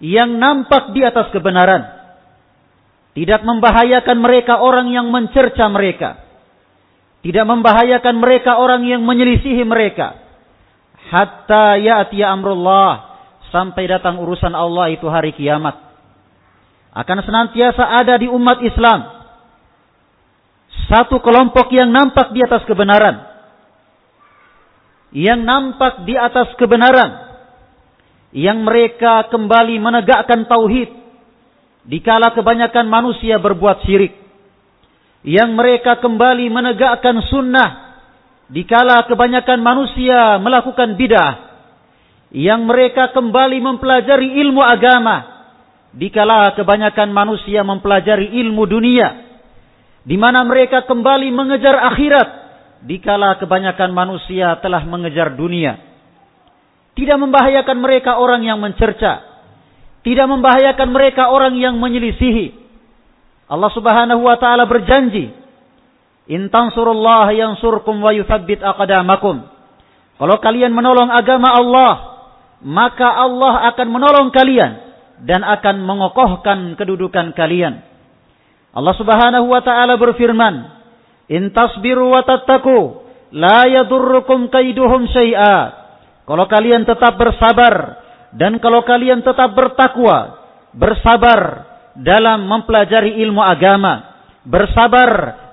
Yang 0.00 0.30
nampak 0.40 0.96
di 0.96 1.04
atas 1.04 1.28
kebenaran, 1.28 1.91
tidak 3.12 3.44
membahayakan 3.44 4.16
mereka 4.24 4.64
orang 4.64 4.88
yang 4.88 5.12
mencerca 5.12 5.68
mereka. 5.68 6.24
Tidak 7.20 7.44
membahayakan 7.44 8.16
mereka 8.18 8.56
orang 8.56 8.88
yang 8.88 9.04
menyelisihi 9.04 9.62
mereka. 9.68 10.16
Hatta 11.12 11.76
ya'ti 11.76 12.24
amrullah 12.24 13.20
sampai 13.52 13.84
datang 13.84 14.16
urusan 14.16 14.56
Allah 14.56 14.88
itu 14.96 15.04
hari 15.12 15.36
kiamat. 15.36 15.76
Akan 16.96 17.20
senantiasa 17.20 17.84
ada 17.84 18.16
di 18.16 18.32
umat 18.32 18.64
Islam. 18.64 19.00
Satu 20.88 21.20
kelompok 21.20 21.68
yang 21.68 21.92
nampak 21.92 22.32
di 22.32 22.40
atas 22.40 22.64
kebenaran. 22.64 23.28
Yang 25.12 25.40
nampak 25.44 25.94
di 26.08 26.16
atas 26.16 26.48
kebenaran. 26.56 27.28
Yang 28.32 28.58
mereka 28.64 29.28
kembali 29.28 29.76
menegakkan 29.76 30.48
tauhid 30.48 31.01
dikala 31.86 32.34
kebanyakan 32.34 32.86
manusia 32.86 33.38
berbuat 33.42 33.82
syirik 33.86 34.14
yang 35.22 35.54
mereka 35.54 35.98
kembali 35.98 36.50
menegakkan 36.50 37.22
sunnah 37.30 37.98
dikala 38.50 39.06
kebanyakan 39.06 39.58
manusia 39.62 40.38
melakukan 40.38 40.98
bidah 40.98 41.32
yang 42.32 42.64
mereka 42.64 43.12
kembali 43.12 43.58
mempelajari 43.60 44.40
ilmu 44.42 44.62
agama 44.62 45.46
dikala 45.92 46.54
kebanyakan 46.56 47.10
manusia 47.12 47.60
mempelajari 47.62 48.34
ilmu 48.40 48.64
dunia 48.66 49.08
di 50.02 50.18
mana 50.18 50.42
mereka 50.42 50.82
kembali 50.86 51.30
mengejar 51.30 51.78
akhirat 51.94 52.28
dikala 52.82 53.38
kebanyakan 53.38 53.94
manusia 53.94 54.58
telah 54.58 54.82
mengejar 54.82 55.38
dunia. 55.38 55.78
Tidak 56.92 57.16
membahayakan 57.16 57.78
mereka 57.80 58.20
orang 58.20 58.44
yang 58.44 58.60
mencerca 58.60 59.31
tidak 60.02 60.26
membahayakan 60.26 60.88
mereka 60.90 61.30
orang 61.30 61.54
yang 61.58 61.78
menyelisihi 61.78 62.58
Allah 63.46 63.70
Subhanahu 63.74 64.22
wa 64.26 64.36
taala 64.38 64.66
berjanji 64.66 65.42
In 66.30 66.48
tansurullah 66.54 67.34
yansurkum 67.34 67.98
wa 67.98 68.14
yuthabbit 68.14 68.62
aqdamakum. 68.62 69.42
Kalau 70.22 70.36
kalian 70.38 70.70
menolong 70.70 71.10
agama 71.10 71.50
Allah, 71.50 71.92
maka 72.62 73.10
Allah 73.10 73.66
akan 73.74 73.88
menolong 73.90 74.28
kalian 74.30 74.72
dan 75.26 75.42
akan 75.42 75.82
mengokohkan 75.82 76.78
kedudukan 76.78 77.34
kalian. 77.34 77.82
Allah 78.70 78.94
Subhanahu 78.94 79.50
wa 79.50 79.60
taala 79.66 79.98
berfirman, 79.98 80.54
"In 81.26 81.50
tasbiru 81.50 82.14
wa 82.14 82.22
tattaqu, 82.22 83.02
la 83.34 83.66
yadurrukum 83.66 84.46
kaiduhum 84.46 85.10
syai'a." 85.10 85.82
Kalau 86.22 86.46
kalian 86.46 86.86
tetap 86.86 87.18
bersabar 87.18 87.98
dan 88.32 88.56
kalau 88.64 88.80
kalian 88.84 89.20
tetap 89.20 89.52
bertakwa, 89.52 90.40
bersabar 90.72 91.68
dalam 91.96 92.48
mempelajari 92.48 93.20
ilmu 93.20 93.44
agama, 93.44 94.08
bersabar 94.48 95.10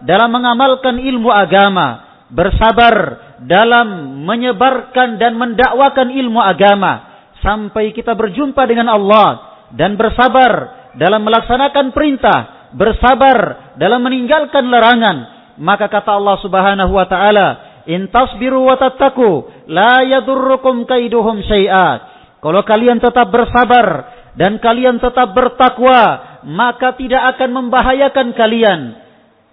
dalam 0.07 0.31
mengamalkan 0.31 0.95
ilmu 0.95 1.27
agama, 1.27 2.07
bersabar 2.31 2.95
dalam 3.43 4.19
menyebarkan 4.23 5.19
dan 5.19 5.35
mendakwakan 5.35 6.07
ilmu 6.13 6.39
agama 6.39 7.09
sampai 7.43 7.91
kita 7.91 8.15
berjumpa 8.15 8.63
dengan 8.63 8.91
Allah 8.91 9.27
dan 9.75 9.99
bersabar 9.99 10.79
dalam 10.95 11.21
melaksanakan 11.27 11.91
perintah, 11.91 12.71
bersabar 12.73 13.71
dalam 13.75 14.01
meninggalkan 14.01 14.65
larangan, 14.71 15.17
maka 15.59 15.91
kata 15.91 16.15
Allah 16.15 16.37
Subhanahu 16.39 16.95
wa 16.95 17.05
taala, 17.05 17.47
"In 17.91 18.07
tasbiru 18.07 18.65
wa 18.71 18.79
tattaqu, 18.79 19.67
la 19.67 20.01
yadurrukum 20.07 20.87
kaiduhum 20.87 21.43
syai'a." 21.43 22.18
Kalau 22.39 22.61
kalian 22.63 23.03
tetap 23.03 23.27
bersabar 23.31 23.87
dan 24.39 24.63
kalian 24.63 24.99
tetap 25.03 25.35
bertakwa, 25.35 26.39
maka 26.47 26.95
tidak 26.95 27.35
akan 27.35 27.49
membahayakan 27.51 28.27
kalian 28.31 28.81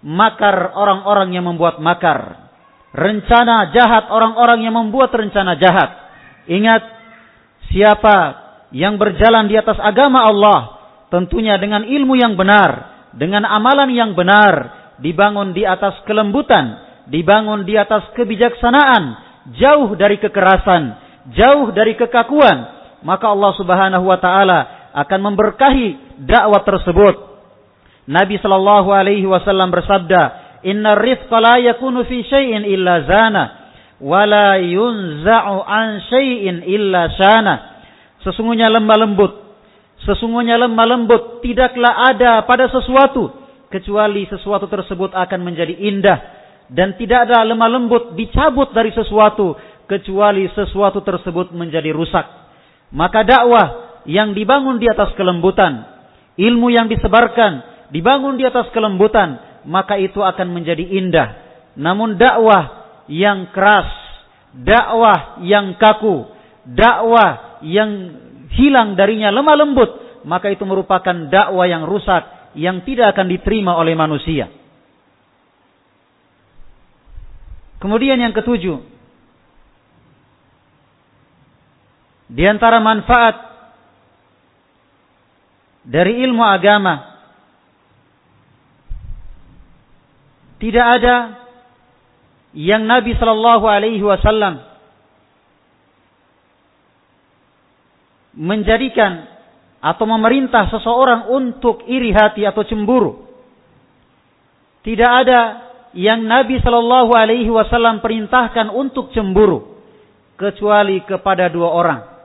makar 0.07 0.71
orang-orang 0.79 1.35
yang 1.35 1.45
membuat 1.51 1.83
makar. 1.83 2.47
Rencana 2.95 3.75
jahat 3.75 4.09
orang-orang 4.09 4.63
yang 4.63 4.79
membuat 4.79 5.11
rencana 5.13 5.59
jahat. 5.59 5.91
Ingat, 6.47 6.83
siapa 7.69 8.17
yang 8.71 8.97
berjalan 8.97 9.51
di 9.51 9.59
atas 9.59 9.77
agama 9.83 10.23
Allah, 10.23 10.79
tentunya 11.11 11.59
dengan 11.59 11.83
ilmu 11.83 12.15
yang 12.15 12.39
benar, 12.39 12.95
dengan 13.19 13.43
amalan 13.45 13.91
yang 13.91 14.15
benar, 14.15 14.87
dibangun 15.03 15.53
di 15.53 15.67
atas 15.67 15.99
kelembutan, 16.07 16.79
dibangun 17.11 17.67
di 17.67 17.75
atas 17.75 18.07
kebijaksanaan, 18.15 19.05
jauh 19.59 19.93
dari 19.99 20.17
kekerasan, 20.23 20.83
jauh 21.35 21.75
dari 21.75 21.99
kekakuan, 21.99 22.76
maka 23.05 23.33
Allah 23.33 23.53
Subhanahu 23.57 24.05
wa 24.07 24.19
taala 24.21 24.59
akan 24.97 25.21
memberkahi 25.33 26.21
dakwah 26.25 26.65
tersebut. 26.65 27.15
Nabi 28.07 28.39
sallallahu 28.39 28.89
alaihi 28.95 29.27
wasallam 29.27 29.75
bersabda, 29.75 30.23
"Inna 30.65 30.95
rizqa 30.97 31.37
la 31.43 31.59
yakunu 31.59 32.07
fi 32.07 32.23
syai'in 32.23 32.63
illa 32.65 33.03
zana, 33.05 33.45
wa 33.99 34.23
la 34.25 34.57
yunza'u 34.63 35.57
an 35.67 36.01
syai'in 36.07 36.65
illa 36.65 37.11
sana." 37.19 37.55
Sesungguhnya 38.23 38.71
lemah 38.71 38.99
lembut, 38.99 39.47
Sesungguhnya 40.07 40.55
lemah 40.55 40.87
lembut 40.87 41.43
tidaklah 41.43 42.15
ada 42.15 42.47
pada 42.47 42.71
sesuatu 42.71 43.33
kecuali 43.67 44.23
sesuatu 44.31 44.71
tersebut 44.71 45.11
akan 45.11 45.41
menjadi 45.43 45.75
indah 45.75 46.19
dan 46.71 46.95
tidak 46.95 47.27
ada 47.27 47.43
lemah 47.43 47.67
lembut 47.67 48.15
dicabut 48.15 48.71
dari 48.71 48.95
sesuatu 48.95 49.59
kecuali 49.91 50.47
sesuatu 50.55 51.03
tersebut 51.03 51.51
menjadi 51.51 51.91
rusak. 51.91 52.46
Maka 52.97 53.29
dakwah 53.29 54.01
yang 54.09 54.33
dibangun 54.33 54.81
di 54.81 54.89
atas 54.89 55.13
kelembutan, 55.21 55.85
ilmu 56.41 56.73
yang 56.73 56.89
disebarkan 56.89 57.77
dibangun 57.93 58.41
di 58.41 58.49
atas 58.49 58.73
kelembutan, 58.73 59.61
maka 59.69 60.01
itu 60.01 60.25
akan 60.25 60.49
menjadi 60.57 60.81
indah. 60.81 61.29
Namun 61.77 62.17
dakwah 62.17 62.89
yang 63.13 63.53
keras, 63.53 63.93
dakwah 64.57 65.45
yang 65.45 65.77
kaku, 65.77 66.25
dakwah 66.65 67.61
yang 67.61 68.17
hilang 68.57 68.97
darinya 68.97 69.29
lemah 69.29 69.57
lembut, 69.61 69.91
maka 70.25 70.49
itu 70.49 70.65
merupakan 70.65 71.29
dakwah 71.29 71.69
yang 71.69 71.85
rusak 71.85 72.57
yang 72.57 72.81
tidak 72.89 73.13
akan 73.13 73.29
diterima 73.29 73.77
oleh 73.77 73.93
manusia. 73.93 74.49
Kemudian 77.77 78.17
yang 78.17 78.33
ketujuh, 78.33 78.96
di 82.27 82.43
antara 82.43 82.83
manfaat 82.83 83.35
dari 85.87 86.19
ilmu 86.27 86.43
agama 86.43 87.17
tidak 90.59 90.87
ada 90.99 91.17
yang 92.57 92.89
Nabi 92.89 93.15
Shallallahu 93.15 93.65
Alaihi 93.69 94.03
Wasallam 94.03 94.65
menjadikan 98.37 99.29
atau 99.79 100.05
memerintah 100.09 100.67
seseorang 100.73 101.31
untuk 101.31 101.85
iri 101.87 102.11
hati 102.11 102.43
atau 102.43 102.65
cemburu. 102.65 103.23
Tidak 104.83 105.11
ada 105.11 105.41
yang 105.93 106.25
Nabi 106.25 106.59
Shallallahu 106.59 107.13
Alaihi 107.13 107.53
Wasallam 107.53 108.01
perintahkan 108.01 108.73
untuk 108.73 109.13
cemburu 109.13 109.77
kecuali 110.41 111.05
kepada 111.05 111.53
dua 111.53 111.71
orang. 111.71 112.16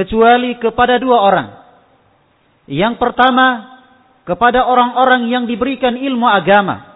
Kecuali 0.00 0.56
kepada 0.56 0.96
dua 0.96 1.20
orang. 1.20 1.48
Yang 2.64 2.96
pertama 2.96 3.76
kepada 4.24 4.64
orang-orang 4.64 5.28
yang 5.28 5.44
diberikan 5.44 5.92
ilmu 5.92 6.24
agama 6.24 6.90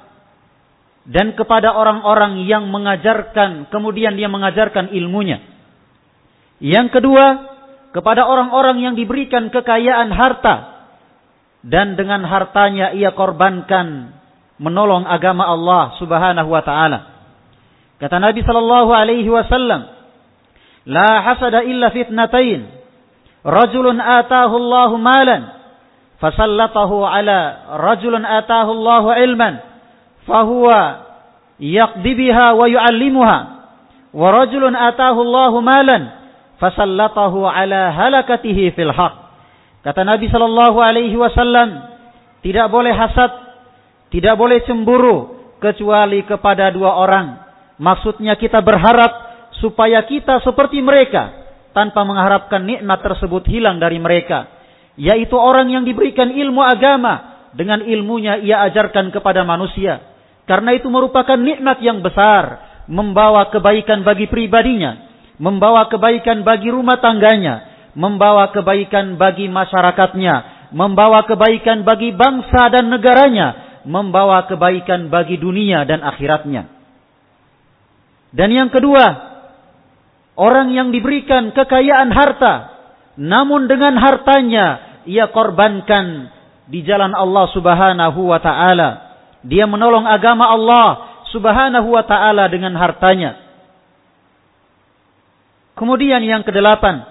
dan 1.04 1.36
kepada 1.36 1.76
orang-orang 1.76 2.48
yang 2.48 2.64
mengajarkan 2.72 3.68
kemudian 3.68 4.16
dia 4.16 4.32
mengajarkan 4.32 4.88
ilmunya. 4.96 5.44
Yang 6.64 6.96
kedua 6.96 7.54
kepada 7.92 8.24
orang-orang 8.24 8.80
yang 8.80 8.94
diberikan 8.96 9.52
kekayaan 9.52 10.08
harta 10.16 10.88
dan 11.60 11.94
dengan 11.94 12.24
hartanya 12.24 12.96
ia 12.96 13.12
korbankan 13.12 14.16
menolong 14.56 15.04
agama 15.04 15.44
Allah 15.44 15.94
Subhanahu 16.00 16.48
wa 16.48 16.62
taala. 16.64 16.98
Kata 18.00 18.18
Nabi 18.18 18.42
sallallahu 18.42 18.90
alaihi 18.90 19.30
wasallam, 19.30 19.86
"La 20.88 21.22
hasada 21.22 21.62
illa 21.62 21.94
fitnatain. 21.94 22.73
Rajulun 23.44 24.00
atahu 24.00 24.56
Allahu 24.56 24.96
malan 24.96 25.52
fasallatahu 26.16 27.04
ala 27.04 27.68
rajulun 27.76 28.24
atahu 28.24 28.72
Allahu 28.72 29.12
ilman 29.12 29.60
fahuwa 30.24 31.04
yaqdi 31.60 32.12
biha 32.16 32.56
wa 32.56 32.64
yu'allimuha 32.64 33.38
wa 34.16 34.26
rajulun 34.32 34.72
atahu 34.72 35.20
Allahu 35.28 35.60
malan 35.60 36.08
fasallatahu 36.56 37.44
ala 37.44 37.92
halakatihi 37.92 38.72
fil 38.72 38.88
haq. 38.88 39.14
Kata 39.84 40.00
Nabi 40.08 40.32
sallallahu 40.32 40.80
alaihi 40.80 41.12
wasallam, 41.12 41.84
tidak 42.40 42.72
boleh 42.72 42.96
hasad, 42.96 43.28
tidak 44.08 44.40
boleh 44.40 44.64
cemburu 44.64 45.36
kecuali 45.60 46.24
kepada 46.24 46.72
dua 46.72 46.96
orang. 46.96 47.44
Maksudnya 47.76 48.40
kita 48.40 48.64
berharap 48.64 49.12
supaya 49.60 50.00
kita 50.08 50.40
seperti 50.40 50.80
mereka 50.80 51.43
tanpa 51.74 52.06
mengharapkan 52.06 52.62
nikmat 52.62 53.02
tersebut 53.02 53.44
hilang 53.50 53.82
dari 53.82 53.98
mereka, 53.98 54.46
yaitu 54.94 55.34
orang 55.34 55.68
yang 55.68 55.82
diberikan 55.82 56.30
ilmu 56.30 56.62
agama 56.62 57.46
dengan 57.52 57.82
ilmunya 57.82 58.38
ia 58.40 58.62
ajarkan 58.70 59.10
kepada 59.10 59.42
manusia. 59.42 60.00
Karena 60.46 60.72
itu 60.72 60.86
merupakan 60.86 61.36
nikmat 61.36 61.82
yang 61.82 62.00
besar, 62.00 62.62
membawa 62.86 63.50
kebaikan 63.50 64.06
bagi 64.06 64.30
pribadinya 64.30 65.14
membawa 65.38 65.90
kebaikan 65.90 66.46
bagi 66.46 66.70
rumah 66.70 66.98
tangganya, 67.02 67.88
membawa 67.98 68.50
kebaikan 68.54 69.18
bagi 69.18 69.50
masyarakatnya, 69.50 70.68
membawa 70.74 71.26
kebaikan 71.26 71.82
bagi 71.82 72.14
bangsa 72.14 72.70
dan 72.70 72.90
negaranya, 72.90 73.80
membawa 73.86 74.46
kebaikan 74.46 75.10
bagi 75.10 75.38
dunia 75.38 75.82
dan 75.86 76.02
akhiratnya. 76.02 76.70
Dan 78.34 78.50
yang 78.50 78.70
kedua, 78.70 79.33
orang 80.34 80.74
yang 80.74 80.90
diberikan 80.90 81.54
kekayaan 81.54 82.10
harta, 82.10 82.54
namun 83.18 83.70
dengan 83.70 83.94
hartanya 83.98 84.98
ia 85.06 85.30
korbankan 85.30 86.30
di 86.66 86.82
jalan 86.82 87.12
Allah 87.12 87.46
Subhanahu 87.52 88.20
wa 88.32 88.40
taala. 88.40 88.90
Dia 89.44 89.68
menolong 89.68 90.08
agama 90.08 90.48
Allah 90.48 91.20
Subhanahu 91.30 91.92
wa 91.92 92.04
taala 92.06 92.48
dengan 92.48 92.72
hartanya. 92.78 93.36
Kemudian 95.74 96.22
yang 96.22 96.46
kedelapan. 96.46 97.02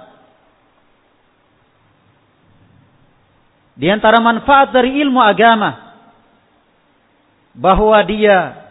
Di 3.73 3.89
antara 3.89 4.23
manfaat 4.23 4.71
dari 4.71 4.97
ilmu 5.03 5.19
agama. 5.19 5.93
Bahwa 7.53 8.01
dia 8.07 8.65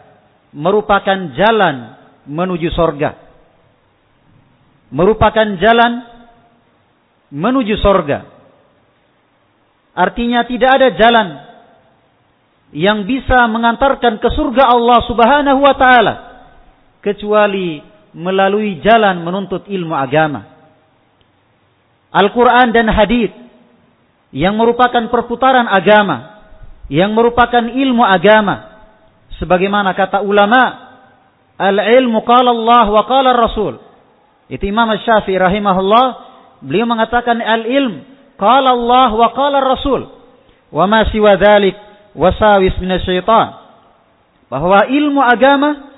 merupakan 0.51 1.31
jalan 1.39 1.95
menuju 2.27 2.67
sorga. 2.75 3.22
Merupakan 4.93 5.57
jalan 5.57 6.05
menuju 7.33 7.81
sorga. 7.81 8.29
Artinya 9.97 10.45
tidak 10.45 10.69
ada 10.69 10.87
jalan 10.93 11.27
yang 12.73 13.05
bisa 13.05 13.45
mengantarkan 13.49 14.17
ke 14.17 14.29
surga 14.33 14.69
Allah 14.69 14.99
subhanahu 15.05 15.59
wa 15.61 15.73
ta'ala. 15.77 16.13
Kecuali 17.01 17.81
melalui 18.13 18.81
jalan 18.81 19.21
menuntut 19.21 19.65
ilmu 19.65 19.93
agama. 19.97 20.45
Al-Quran 22.13 22.69
dan 22.69 22.89
hadith 22.93 23.33
yang 24.33 24.57
merupakan 24.57 25.09
perputaran 25.09 25.65
agama, 25.69 26.41
yang 26.89 27.13
merupakan 27.13 27.61
ilmu 27.61 28.01
agama. 28.05 28.85
Sebagaimana 29.41 29.93
kata 29.97 30.21
ulama, 30.21 30.93
al-ilmu 31.57 32.21
qala 32.25 32.49
Allah 32.53 32.85
wa 32.89 33.03
qala 33.05 33.29
Rasul. 33.33 33.77
Itu 34.51 34.63
Imam 34.67 34.91
Syafi'i 34.91 35.39
rahimahullah, 35.39 36.05
beliau 36.63 36.87
mengatakan 36.87 37.39
al-ilm 37.39 38.03
qala 38.35 38.75
Allah 38.75 39.09
wa 39.13 39.27
qala 39.31 39.57
Rasul. 39.63 40.09
Wa 40.73 40.89
ma 40.89 41.05
siwa 41.09 41.37
dhalik 41.37 41.75
wasawis 42.17 42.75
minasyaitan. 42.81 43.47
Bahwa 44.49 44.85
ilmu 44.89 45.21
agama 45.21 45.93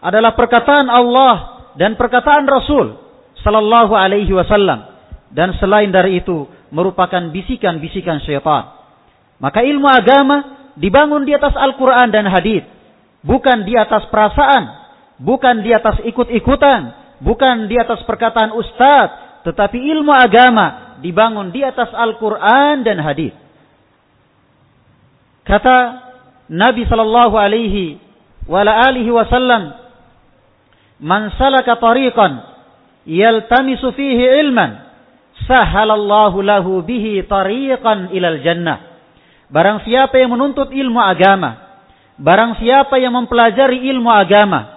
adalah 0.00 0.36
perkataan 0.36 0.86
Allah 0.88 1.34
dan 1.80 1.96
perkataan 1.96 2.44
Rasul 2.44 2.96
sallallahu 3.40 3.92
alaihi 3.94 4.32
wasallam 4.32 4.96
dan 5.32 5.54
selain 5.60 5.92
dari 5.92 6.20
itu 6.24 6.48
merupakan 6.74 7.30
bisikan-bisikan 7.30 8.22
syaitan. 8.22 8.74
Maka 9.38 9.62
ilmu 9.62 9.86
agama 9.86 10.70
dibangun 10.80 11.28
di 11.28 11.36
atas 11.36 11.52
Al-Qur'an 11.54 12.08
dan 12.10 12.26
hadis, 12.26 12.64
bukan 13.20 13.68
di 13.68 13.76
atas 13.76 14.08
perasaan, 14.08 14.64
bukan 15.20 15.60
di 15.60 15.70
atas 15.76 16.00
ikut-ikutan, 16.04 17.05
bukan 17.22 17.68
di 17.70 17.76
atas 17.80 18.02
perkataan 18.04 18.52
ustaz, 18.56 19.40
tetapi 19.46 19.78
ilmu 19.78 20.12
agama 20.12 20.98
dibangun 21.00 21.52
di 21.54 21.62
atas 21.62 21.92
Al-Qur'an 21.92 22.82
dan 22.82 23.00
hadis. 23.00 23.32
Kata 25.46 25.76
Nabi 26.50 26.82
sallallahu 26.86 27.34
alaihi 27.38 27.98
wa 28.46 28.62
alihi 28.62 29.10
wasallam 29.10 29.86
Man 30.96 31.28
salaka 31.36 31.76
tariqan 31.76 32.40
yaltamisu 33.04 33.92
fihi 33.92 34.40
ilman 34.40 34.80
sahalallahu 35.44 36.40
lahu 36.40 36.80
bihi 36.80 37.28
tariqan 37.28 38.16
ilal 38.16 38.40
jannah. 38.40 38.96
Barang 39.52 39.84
siapa 39.84 40.16
yang 40.18 40.34
menuntut 40.34 40.72
ilmu 40.72 40.98
agama, 40.98 41.78
barang 42.16 42.58
siapa 42.58 42.96
yang 42.98 43.14
mempelajari 43.14 43.84
ilmu 43.92 44.08
agama, 44.08 44.75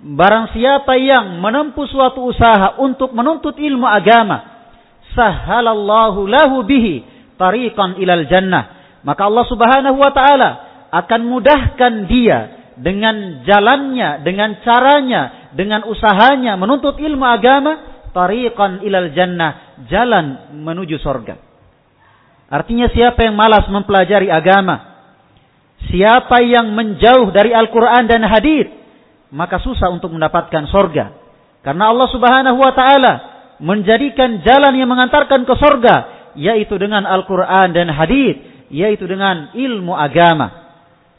barang 0.00 0.52
siapa 0.52 0.96
yang 1.00 1.40
menempuh 1.40 1.86
suatu 1.88 2.28
usaha 2.28 2.76
untuk 2.80 3.16
menuntut 3.16 3.56
ilmu 3.56 3.88
agama, 3.88 4.44
sahalallahu 5.16 6.28
lahu 6.28 6.64
bihi 6.68 7.04
tariqan 7.40 7.96
ilal 8.00 8.28
jannah. 8.28 8.76
Maka 9.06 9.28
Allah 9.28 9.46
Subhanahu 9.48 9.96
wa 9.96 10.12
taala 10.12 10.50
akan 10.92 11.20
mudahkan 11.24 11.92
dia 12.10 12.38
dengan 12.76 13.40
jalannya, 13.48 14.20
dengan 14.20 14.60
caranya, 14.60 15.52
dengan 15.56 15.88
usahanya 15.88 16.60
menuntut 16.60 17.00
ilmu 17.00 17.24
agama 17.24 17.96
tariqan 18.12 18.84
ilal 18.84 19.12
jannah, 19.16 19.80
jalan 19.88 20.56
menuju 20.60 21.00
sorga. 21.00 21.40
Artinya 22.46 22.86
siapa 22.92 23.26
yang 23.26 23.34
malas 23.34 23.66
mempelajari 23.66 24.30
agama, 24.30 25.00
siapa 25.88 26.44
yang 26.44 26.70
menjauh 26.76 27.32
dari 27.34 27.50
Al-Quran 27.50 28.06
dan 28.06 28.22
hadith, 28.22 28.70
maka 29.30 29.58
susah 29.62 29.90
untuk 29.90 30.12
mendapatkan 30.14 30.68
sorga. 30.70 31.14
Karena 31.66 31.90
Allah 31.90 32.08
subhanahu 32.10 32.58
wa 32.62 32.72
ta'ala 32.74 33.14
menjadikan 33.58 34.44
jalan 34.44 34.74
yang 34.76 34.86
mengantarkan 34.86 35.42
ke 35.42 35.54
sorga, 35.58 35.96
yaitu 36.36 36.76
dengan 36.76 37.02
Al-Quran 37.08 37.74
dan 37.74 37.90
hadith, 37.90 38.68
yaitu 38.70 39.08
dengan 39.08 39.50
ilmu 39.56 39.96
agama. 39.96 40.66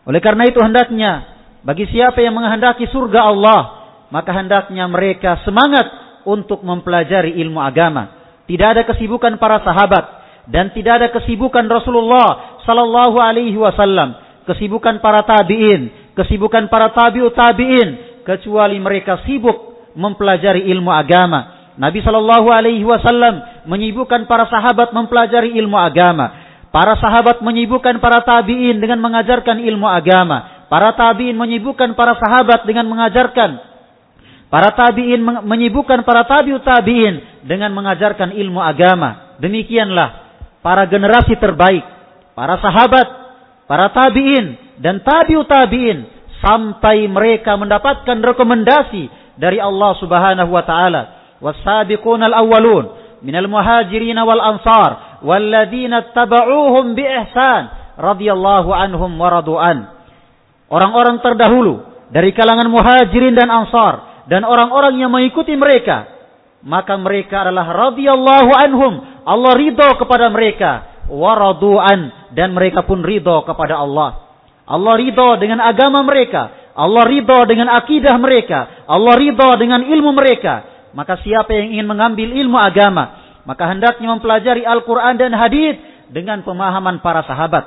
Oleh 0.08 0.24
karena 0.24 0.48
itu 0.48 0.62
hendaknya, 0.64 1.26
bagi 1.68 1.84
siapa 1.92 2.24
yang 2.24 2.38
menghendaki 2.38 2.88
surga 2.88 3.28
Allah, 3.28 3.62
maka 4.08 4.32
hendaknya 4.32 4.88
mereka 4.88 5.44
semangat 5.44 5.84
untuk 6.24 6.64
mempelajari 6.64 7.36
ilmu 7.44 7.60
agama. 7.60 8.16
Tidak 8.48 8.68
ada 8.68 8.88
kesibukan 8.88 9.36
para 9.36 9.60
sahabat 9.68 10.06
dan 10.48 10.72
tidak 10.72 11.04
ada 11.04 11.08
kesibukan 11.12 11.68
Rasulullah 11.68 12.60
sallallahu 12.64 13.20
alaihi 13.20 13.60
wasallam, 13.60 14.16
kesibukan 14.48 15.04
para 15.04 15.28
tabi'in, 15.28 16.07
kesibukan 16.18 16.66
para 16.68 16.90
tabi'ut 16.90 17.38
tabi'in 17.38 18.22
kecuali 18.26 18.82
mereka 18.82 19.22
sibuk 19.30 19.94
mempelajari 19.94 20.66
ilmu 20.74 20.90
agama. 20.90 21.72
Nabi 21.78 22.02
sallallahu 22.02 22.50
alaihi 22.50 22.82
wasallam 22.82 23.66
menyibukkan 23.70 24.26
para 24.26 24.50
sahabat 24.50 24.92
mempelajari 24.98 25.54
ilmu 25.62 25.78
agama. 25.78 26.50
Para 26.74 26.98
sahabat 26.98 27.46
menyibukkan 27.46 28.02
para 28.02 28.26
tabi'in 28.26 28.82
dengan 28.82 28.98
mengajarkan 28.98 29.62
ilmu 29.62 29.86
agama. 29.86 30.68
Para 30.68 30.98
tabi'in 30.98 31.38
menyibukkan 31.38 31.94
para 31.94 32.18
sahabat 32.18 32.66
dengan 32.66 32.90
mengajarkan 32.90 33.78
Para 34.48 34.72
tabi'in 34.72 35.20
menyibukkan 35.44 36.08
para 36.08 36.24
tabi'ut 36.24 36.64
tabi'in 36.64 37.44
dengan 37.44 37.76
mengajarkan 37.76 38.32
ilmu 38.32 38.64
agama. 38.64 39.36
Demikianlah 39.44 40.24
para 40.64 40.88
generasi 40.88 41.36
terbaik, 41.36 41.84
para 42.32 42.56
sahabat, 42.64 43.08
para 43.68 43.92
tabi'in 43.92 44.56
dan 44.78 45.02
tabi'ut 45.02 45.50
tabi'in 45.50 46.06
sampai 46.42 47.10
mereka 47.10 47.58
mendapatkan 47.58 48.18
rekomendasi 48.22 49.10
dari 49.38 49.58
Allah 49.58 49.92
Subhanahu 49.98 50.52
wa 50.54 50.64
taala. 50.66 51.02
Was-sabiqunal 51.42 52.34
awwalun 52.34 52.86
minal 53.22 53.50
muhajirin 53.50 54.18
wal 54.18 54.42
ansar 54.42 55.22
walladzina 55.22 56.14
tabauhum 56.14 56.94
bi 56.98 57.06
ihsan 57.06 57.70
radhiyallahu 57.98 58.70
anhum 58.74 59.18
wa 59.18 59.30
radu'an. 59.34 59.78
Orang-orang 60.70 61.22
terdahulu 61.22 61.82
dari 62.14 62.34
kalangan 62.34 62.70
muhajirin 62.70 63.34
dan 63.34 63.50
ansar 63.50 64.26
dan 64.28 64.44
orang-orang 64.44 65.00
yang 65.00 65.10
mengikuti 65.10 65.56
mereka 65.56 66.18
maka 66.66 67.00
mereka 67.00 67.48
adalah 67.48 67.70
radhiyallahu 67.70 68.52
anhum 68.52 68.94
Allah 69.24 69.54
ridho 69.56 69.90
kepada 70.00 70.28
mereka 70.34 70.72
waradu'an 71.08 72.32
dan 72.36 72.52
mereka 72.52 72.84
pun 72.84 73.06
ridho 73.06 73.46
kepada 73.48 73.80
Allah 73.80 74.27
Allah 74.68 74.94
ridho 75.00 75.40
dengan 75.40 75.64
agama 75.64 76.04
mereka. 76.04 76.76
Allah 76.76 77.04
ridho 77.08 77.40
dengan 77.48 77.72
akidah 77.72 78.16
mereka. 78.20 78.86
Allah 78.86 79.16
ridho 79.16 79.50
dengan 79.56 79.82
ilmu 79.88 80.12
mereka. 80.12 80.86
Maka 80.92 81.18
siapa 81.24 81.56
yang 81.56 81.74
ingin 81.74 81.88
mengambil 81.88 82.30
ilmu 82.36 82.60
agama 82.60 83.28
maka 83.48 83.64
hendaknya 83.72 84.12
mempelajari 84.12 84.68
Al-Quran 84.68 85.16
dan 85.16 85.32
hadis 85.32 85.80
dengan 86.12 86.44
pemahaman 86.44 87.00
para 87.00 87.24
sahabat. 87.24 87.64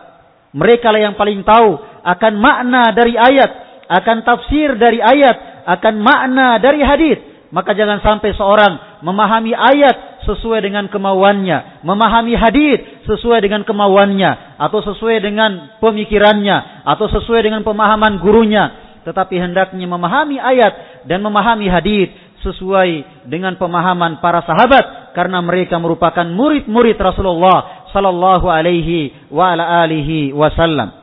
Mereka 0.53 0.93
lah 0.93 1.01
yang 1.09 1.17
paling 1.17 1.41
tahu 1.41 1.81
akan 2.05 2.35
makna 2.37 2.93
dari 2.93 3.17
ayat 3.17 3.51
akan 3.89 4.17
tafsir 4.23 4.77
dari 4.77 5.01
ayat 5.01 5.65
akan 5.65 5.95
makna 6.05 6.61
dari 6.61 6.85
hadis, 6.85 7.17
maka 7.49 7.73
jangan 7.73 8.05
sampai 8.05 8.37
seorang 8.37 8.73
memahami 9.01 9.53
ayat 9.57 10.25
sesuai 10.25 10.61
dengan 10.65 10.87
kemauannya, 10.89 11.83
memahami 11.85 12.37
hadis 12.37 12.79
sesuai 13.09 13.41
dengan 13.45 13.65
kemauannya, 13.65 14.61
atau 14.61 14.81
sesuai 14.85 15.19
dengan 15.25 15.81
pemikirannya, 15.81 16.87
atau 16.87 17.09
sesuai 17.09 17.41
dengan 17.45 17.65
pemahaman 17.65 18.21
gurunya, 18.21 18.97
tetapi 19.05 19.41
hendaknya 19.41 19.87
memahami 19.89 20.37
ayat 20.37 21.05
dan 21.09 21.25
memahami 21.25 21.67
hadis 21.73 22.13
sesuai 22.41 23.25
dengan 23.29 23.57
pemahaman 23.61 24.21
para 24.25 24.41
sahabat 24.45 25.13
karena 25.13 25.45
mereka 25.45 25.77
merupakan 25.77 26.25
murid-murid 26.25 26.97
Rasulullah 26.97 27.89
sallallahu 27.93 28.49
alaihi 28.49 29.29
wa 29.29 29.53
ala 29.53 29.85
alihi 29.85 30.33
wasallam. 30.33 30.97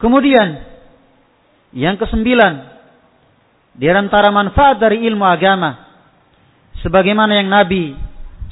Kemudian 0.00 0.60
yang 1.74 1.96
kesembilan 2.00 2.76
di 3.74 3.90
antara 3.90 4.30
manfaat 4.30 4.78
dari 4.78 5.02
ilmu 5.04 5.26
agama 5.26 5.83
sebagaimana 6.84 7.40
yang 7.40 7.48
Nabi 7.48 7.96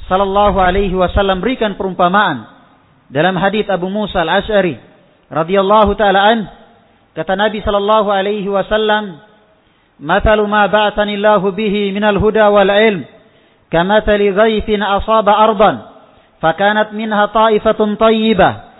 sallallahu 0.09 0.57
alaihi 0.57 0.97
wasallam 0.97 1.39
berikan 1.39 1.77
perumpamaan 1.77 2.49
dalam 3.13 3.37
hadis 3.37 3.69
Abu 3.69 3.87
Musa 3.93 4.25
Al-Asy'ari 4.25 4.81
radhiyallahu 5.29 5.93
taala 5.93 6.33
an 6.33 6.49
kata 7.13 7.37
Nabi 7.37 7.61
sallallahu 7.61 8.09
alaihi 8.09 8.49
wasallam 8.49 9.21
"Mathalu 10.01 10.49
ma 10.49 10.65
ba'athani 10.65 11.13
Allahu 11.21 11.53
bihi 11.53 11.93
minal 11.93 12.17
huda 12.17 12.49
wal 12.49 12.67
ilm 12.73 13.05
kamathali 13.69 14.33
ghaythin 14.33 14.81
asaba 14.81 15.37
ardan 15.45 15.85
fakanat 16.41 16.91
minha 16.97 17.29
ta'ifatun 17.29 17.95
tayyibah 18.01 18.73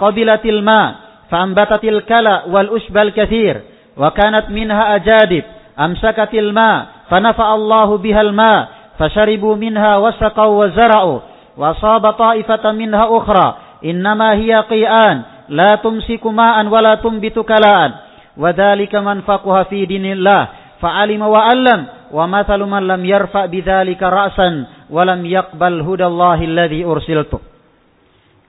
qabilatil 0.00 0.64
ma 0.64 0.80
fa'ambatatil 1.28 2.02
kala 2.08 2.48
wal 2.48 2.72
ushbal 2.74 3.12
kathir 3.12 3.60
wa 3.94 4.08
kanat 4.16 4.48
minha 4.48 4.96
ajadib 4.96 5.44
amsakatil 5.80 6.52
ma 6.52 7.00
fanafa 7.08 7.40
Allahu 7.56 7.96
bihal 8.04 8.36
ma 8.36 8.68
fasharibu 9.00 9.56
minha 9.56 9.96
wasaqaw 9.96 10.52
wa 10.52 10.68
zara'u 10.76 11.14
wa 11.56 11.72
asaba 11.72 12.12
ta'ifatan 12.20 12.76
minha 12.76 13.08
ukhra 13.08 13.80
innama 13.80 14.36
hiya 14.36 14.68
qi'an 14.68 15.48
la 15.48 15.80
tumsiku 15.80 16.28
ma'an 16.28 16.68
wa 16.68 16.84
la 16.84 17.00
tumbitu 17.00 17.40
kala'an 17.48 17.96
wa 18.36 18.52
dhalika 18.52 19.00
man 19.00 19.24
faqaha 19.24 19.72
fi 19.72 19.88
dinillah 19.88 20.76
fa'alima 20.84 21.26
wa 21.26 21.48
'allam 21.48 21.80
wa 22.12 22.24
mathalu 22.28 22.68
man 22.68 22.84
lam 22.84 23.00
yarfa 23.00 23.48
bidzalika 23.48 24.12
ra'san 24.12 24.86
wa 24.92 25.00
lam 25.08 25.24
yaqbal 25.24 25.80
hudallahi 25.80 26.44
alladhi 26.44 26.84
ursiltu. 26.84 27.40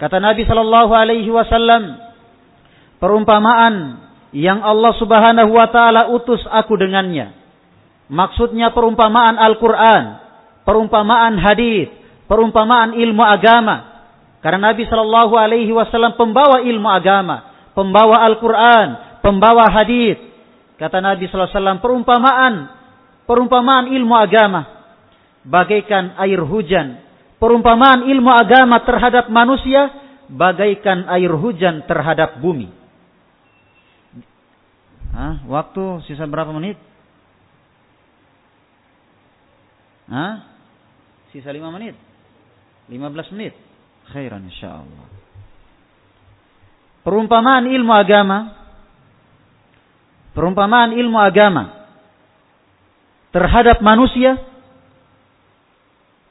Kata 0.01 0.17
Nabi 0.17 0.43
sallallahu 0.49 0.91
alaihi 0.97 1.29
wasallam 1.29 1.95
perumpamaan 2.97 4.01
yang 4.31 4.63
Allah 4.63 4.95
Subhanahu 4.95 5.51
wa 5.51 5.67
taala 5.67 6.11
utus 6.15 6.41
aku 6.47 6.79
dengannya. 6.79 7.35
Maksudnya 8.11 8.75
perumpamaan 8.75 9.39
Al-Qur'an, 9.39 10.19
perumpamaan 10.67 11.39
hadis, 11.39 11.87
perumpamaan 12.27 12.95
ilmu 12.95 13.23
agama. 13.23 13.87
Karena 14.43 14.73
Nabi 14.73 14.83
Shallallahu 14.87 15.33
alaihi 15.37 15.71
wasallam 15.71 16.17
pembawa 16.19 16.63
ilmu 16.63 16.89
agama, 16.91 17.69
pembawa 17.71 18.23
Al-Qur'an, 18.27 19.19
pembawa 19.23 19.69
hadis. 19.71 20.17
Kata 20.81 20.97
Nabi 20.97 21.29
sallallahu 21.29 21.45
alaihi 21.45 21.59
wasallam 21.61 21.79
perumpamaan 21.79 22.53
perumpamaan 23.29 23.85
ilmu 23.93 24.17
agama 24.17 24.65
bagaikan 25.45 26.17
air 26.17 26.41
hujan. 26.41 26.97
Perumpamaan 27.37 28.09
ilmu 28.09 28.29
agama 28.33 28.81
terhadap 28.81 29.29
manusia 29.29 29.93
bagaikan 30.25 31.05
air 31.09 31.29
hujan 31.33 31.85
terhadap 31.85 32.41
bumi. 32.41 32.80
Hah? 35.11 35.43
Waktu 35.47 36.07
sisa 36.07 36.23
berapa 36.27 36.51
menit? 36.55 36.79
Hah? 40.07 40.43
Sisa 41.35 41.51
lima 41.51 41.71
menit? 41.71 41.95
Lima 42.87 43.07
belas 43.11 43.27
menit? 43.31 43.55
Khairan 44.11 44.43
insyaallah. 44.47 45.07
Perumpamaan 47.01 47.65
ilmu 47.65 47.93
agama 47.95 48.61
Perumpamaan 50.31 50.95
ilmu 50.95 51.19
agama 51.19 51.83
terhadap 53.35 53.83
manusia 53.83 54.39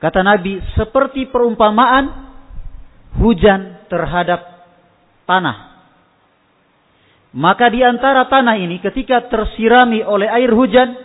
kata 0.01 0.25
Nabi 0.25 0.57
seperti 0.73 1.29
perumpamaan 1.29 2.33
hujan 3.21 3.85
terhadap 3.93 4.41
tanah 5.29 5.70
maka 7.31 7.71
di 7.71 7.79
antara 7.87 8.27
tanah 8.27 8.59
ini 8.59 8.83
ketika 8.83 9.31
tersirami 9.31 10.03
oleh 10.03 10.27
air 10.27 10.51
hujan, 10.51 10.99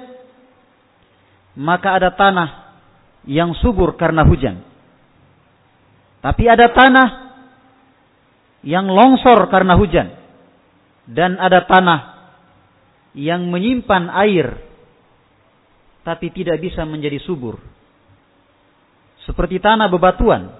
maka 1.53 2.01
ada 2.01 2.09
tanah 2.17 2.49
yang 3.29 3.53
subur 3.61 3.93
karena 3.93 4.25
hujan. 4.25 4.65
Tapi 6.25 6.43
ada 6.49 6.73
tanah 6.73 7.07
yang 8.65 8.89
longsor 8.89 9.45
karena 9.53 9.77
hujan. 9.77 10.09
Dan 11.05 11.37
ada 11.37 11.69
tanah 11.69 11.99
yang 13.13 13.45
menyimpan 13.53 14.09
air 14.25 14.57
tapi 16.01 16.33
tidak 16.33 16.57
bisa 16.57 16.81
menjadi 16.85 17.21
subur. 17.21 17.61
Seperti 19.25 19.61
tanah 19.61 19.89
bebatuan. 19.89 20.53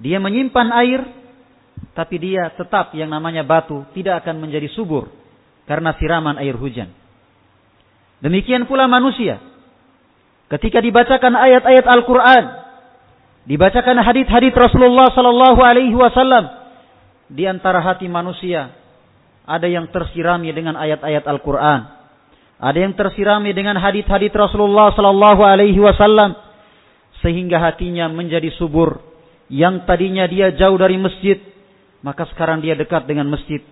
Dia 0.00 0.16
menyimpan 0.20 0.68
air 0.72 1.00
tapi 1.92 2.16
dia 2.22 2.54
tetap 2.54 2.94
yang 2.94 3.10
namanya 3.10 3.42
batu 3.42 3.82
tidak 3.94 4.22
akan 4.24 4.38
menjadi 4.38 4.70
subur 4.72 5.10
karena 5.66 5.92
siraman 5.98 6.38
air 6.40 6.54
hujan. 6.54 6.88
Demikian 8.18 8.66
pula 8.66 8.90
manusia. 8.90 9.38
ketika 10.48 10.80
dibacakan 10.80 11.36
ayat-ayat 11.36 11.84
Al-Quran, 11.84 12.44
dibacakan 13.44 14.00
hadith-hadith 14.00 14.56
Rasulullah 14.56 15.12
Sallallahu 15.12 15.60
Alaihi 15.60 15.92
Wasallam, 15.92 16.44
di 17.28 17.44
antara 17.44 17.84
hati 17.84 18.08
manusia 18.08 18.72
ada 19.44 19.68
yang 19.68 19.92
tersirami 19.92 20.48
dengan 20.56 20.72
ayat-ayat 20.80 21.28
Al-Quran, 21.28 21.80
ada 22.58 22.78
yang 22.80 22.96
tersirami 22.96 23.52
dengan 23.52 23.76
hadith-hadith 23.76 24.32
Rasulullah 24.32 24.90
Sallallahu 24.96 25.42
Alaihi 25.44 25.78
Wasallam, 25.78 26.32
sehingga 27.22 27.60
hatinya 27.62 28.08
menjadi 28.10 28.50
subur. 28.56 29.04
Yang 29.48 29.88
tadinya 29.88 30.28
dia 30.28 30.52
jauh 30.52 30.76
dari 30.76 31.00
masjid, 31.00 31.40
maka 32.02 32.26
sekarang 32.34 32.62
dia 32.62 32.78
dekat 32.78 33.06
dengan 33.06 33.26
masjid. 33.30 33.62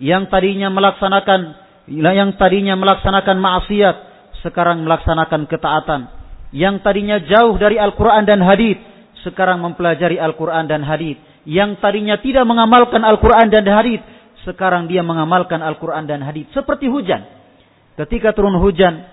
Yang 0.00 0.32
tadinya 0.32 0.68
melaksanakan 0.72 1.40
yang 1.90 2.38
tadinya 2.38 2.78
melaksanakan 2.78 3.36
maksiat, 3.40 3.96
sekarang 4.46 4.86
melaksanakan 4.86 5.50
ketaatan. 5.50 6.00
Yang 6.54 6.82
tadinya 6.86 7.18
jauh 7.18 7.58
dari 7.58 7.78
Al-Quran 7.78 8.26
dan 8.26 8.42
hadith, 8.42 8.78
sekarang 9.26 9.62
mempelajari 9.62 10.18
Al-Quran 10.18 10.70
dan 10.70 10.86
hadith. 10.86 11.18
Yang 11.48 11.80
tadinya 11.82 12.20
tidak 12.20 12.44
mengamalkan 12.46 13.02
Al-Quran 13.02 13.48
dan 13.48 13.64
hadith, 13.66 14.02
sekarang 14.44 14.86
dia 14.86 15.00
mengamalkan 15.04 15.60
Al-Quran 15.60 16.06
dan 16.08 16.20
hadith. 16.22 16.48
Seperti 16.52 16.88
hujan. 16.88 17.26
Ketika 17.96 18.32
turun 18.32 18.56
hujan, 18.56 19.04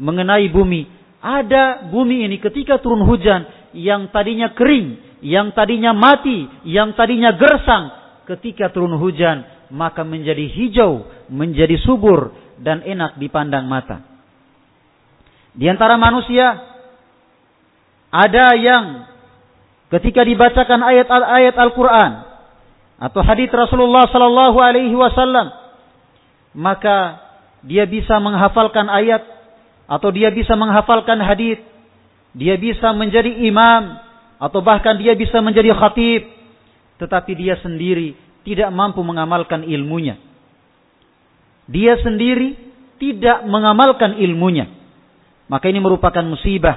mengenai 0.00 0.48
bumi, 0.48 0.88
ada 1.20 1.84
bumi 1.92 2.24
ini 2.24 2.36
ketika 2.40 2.80
turun 2.80 3.04
hujan, 3.04 3.44
yang 3.76 4.08
tadinya 4.08 4.50
kering, 4.56 5.20
yang 5.20 5.52
tadinya 5.52 5.92
mati, 5.92 6.48
yang 6.64 6.96
tadinya 6.96 7.36
gersang, 7.36 7.99
ketika 8.36 8.70
turun 8.70 8.94
hujan, 8.94 9.42
maka 9.74 10.06
menjadi 10.06 10.46
hijau, 10.46 11.02
menjadi 11.26 11.74
subur, 11.82 12.30
dan 12.60 12.84
enak 12.86 13.18
dipandang 13.18 13.66
mata. 13.66 14.04
Di 15.56 15.66
antara 15.66 15.98
manusia, 15.98 16.62
ada 18.10 18.54
yang 18.54 18.84
ketika 19.90 20.22
dibacakan 20.22 20.80
ayat-ayat 20.82 21.54
Al-Quran 21.58 22.12
atau 23.00 23.20
hadits 23.26 23.50
Rasulullah 23.50 24.06
Sallallahu 24.06 24.58
Alaihi 24.62 24.94
Wasallam, 24.94 25.50
maka 26.54 27.18
dia 27.66 27.88
bisa 27.88 28.18
menghafalkan 28.22 28.86
ayat 28.86 29.26
atau 29.90 30.14
dia 30.14 30.30
bisa 30.30 30.54
menghafalkan 30.54 31.18
hadits, 31.18 31.66
dia 32.30 32.54
bisa 32.54 32.94
menjadi 32.94 33.30
imam 33.42 33.98
atau 34.38 34.62
bahkan 34.62 34.94
dia 35.02 35.18
bisa 35.18 35.42
menjadi 35.42 35.74
khatib, 35.74 36.39
tetapi 37.00 37.32
dia 37.32 37.56
sendiri 37.64 38.12
tidak 38.44 38.68
mampu 38.68 39.00
mengamalkan 39.00 39.64
ilmunya. 39.64 40.20
Dia 41.64 41.96
sendiri 42.04 42.60
tidak 43.00 43.48
mengamalkan 43.48 44.20
ilmunya. 44.20 44.68
Maka 45.48 45.72
ini 45.72 45.80
merupakan 45.80 46.22
musibah 46.22 46.76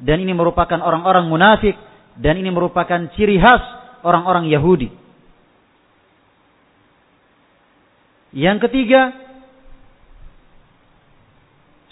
dan 0.00 0.24
ini 0.24 0.32
merupakan 0.32 0.80
orang-orang 0.80 1.28
munafik 1.28 1.76
dan 2.16 2.40
ini 2.40 2.48
merupakan 2.48 3.12
ciri 3.14 3.36
khas 3.36 3.60
orang-orang 4.00 4.48
Yahudi. 4.48 4.88
Yang 8.32 8.70
ketiga, 8.70 9.12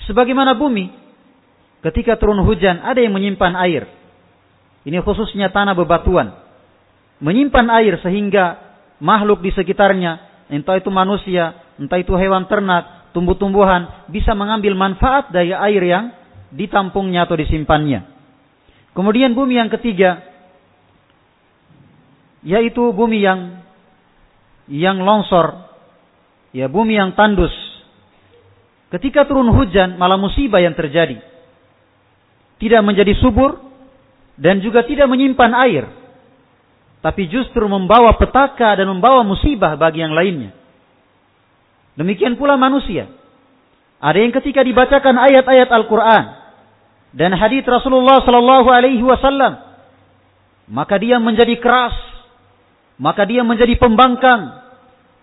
sebagaimana 0.08 0.56
bumi 0.56 0.88
ketika 1.84 2.16
turun 2.16 2.40
hujan 2.46 2.80
ada 2.80 2.98
yang 3.02 3.12
menyimpan 3.12 3.54
air. 3.60 3.84
Ini 4.88 5.04
khususnya 5.04 5.52
tanah 5.52 5.76
bebatuan. 5.76 6.47
Menyimpan 7.18 7.66
air 7.82 7.98
sehingga 7.98 8.58
makhluk 9.02 9.42
di 9.42 9.50
sekitarnya, 9.50 10.46
entah 10.54 10.78
itu 10.78 10.90
manusia, 10.90 11.74
entah 11.78 11.98
itu 11.98 12.14
hewan 12.14 12.46
ternak, 12.46 13.10
tumbuh-tumbuhan, 13.10 14.10
bisa 14.10 14.34
mengambil 14.38 14.78
manfaat 14.78 15.34
dari 15.34 15.50
air 15.50 15.82
yang 15.82 16.04
ditampungnya 16.54 17.26
atau 17.26 17.34
disimpannya. 17.34 18.06
Kemudian 18.94 19.34
bumi 19.34 19.58
yang 19.58 19.70
ketiga 19.70 20.26
yaitu 22.42 22.94
bumi 22.94 23.18
yang 23.18 23.62
yang 24.70 25.00
longsor, 25.02 25.68
ya 26.54 26.70
bumi 26.70 26.94
yang 26.96 27.16
tandus. 27.18 27.52
Ketika 28.88 29.28
turun 29.28 29.52
hujan 29.52 30.00
malah 30.00 30.16
musibah 30.16 30.62
yang 30.62 30.72
terjadi. 30.72 31.20
Tidak 32.58 32.82
menjadi 32.82 33.14
subur 33.20 33.60
dan 34.34 34.58
juga 34.64 34.82
tidak 34.82 35.06
menyimpan 35.06 35.52
air. 35.66 35.84
Tapi 36.98 37.30
justru 37.30 37.62
membawa 37.70 38.18
petaka 38.18 38.74
dan 38.74 38.90
membawa 38.90 39.22
musibah 39.22 39.78
bagi 39.78 40.02
yang 40.02 40.14
lainnya. 40.14 40.50
Demikian 41.98 42.38
pula 42.38 42.54
manusia. 42.54 43.10
Ada 43.98 44.18
yang 44.22 44.30
ketika 44.30 44.62
dibacakan 44.62 45.18
ayat-ayat 45.18 45.66
Al-Quran 45.66 46.24
dan 47.10 47.34
hadis 47.34 47.66
Rasulullah 47.66 48.22
Sallallahu 48.22 48.68
Alaihi 48.70 49.02
Wasallam, 49.02 49.58
maka 50.70 50.94
dia 51.02 51.18
menjadi 51.18 51.58
keras, 51.58 51.98
maka 52.94 53.26
dia 53.26 53.42
menjadi 53.42 53.74
pembangkang, 53.74 54.62